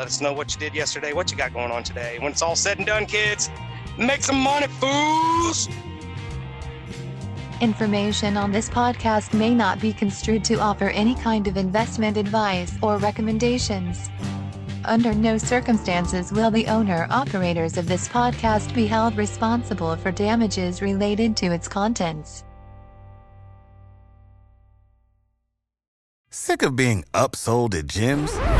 let 0.00 0.06
us 0.06 0.22
know 0.22 0.32
what 0.32 0.54
you 0.54 0.58
did 0.58 0.74
yesterday, 0.74 1.12
what 1.12 1.30
you 1.30 1.36
got 1.36 1.52
going 1.52 1.70
on 1.70 1.82
today. 1.82 2.16
When 2.20 2.32
it's 2.32 2.40
all 2.40 2.56
said 2.56 2.78
and 2.78 2.86
done, 2.86 3.04
kids, 3.04 3.50
make 3.98 4.22
some 4.22 4.38
money, 4.38 4.66
fools. 4.66 5.68
Information 7.60 8.38
on 8.38 8.50
this 8.50 8.70
podcast 8.70 9.34
may 9.34 9.54
not 9.54 9.78
be 9.78 9.92
construed 9.92 10.42
to 10.44 10.54
offer 10.58 10.88
any 10.88 11.14
kind 11.16 11.46
of 11.46 11.58
investment 11.58 12.16
advice 12.16 12.72
or 12.80 12.96
recommendations. 12.96 14.08
Under 14.86 15.12
no 15.12 15.36
circumstances 15.36 16.32
will 16.32 16.50
the 16.50 16.66
owner 16.68 17.06
operators 17.10 17.76
of 17.76 17.86
this 17.86 18.08
podcast 18.08 18.74
be 18.74 18.86
held 18.86 19.18
responsible 19.18 19.96
for 19.96 20.10
damages 20.10 20.80
related 20.80 21.36
to 21.36 21.52
its 21.52 21.68
contents. 21.68 22.42
Sick 26.30 26.62
of 26.62 26.74
being 26.74 27.04
upsold 27.12 27.74
at 27.74 27.86
gyms? 27.86 28.59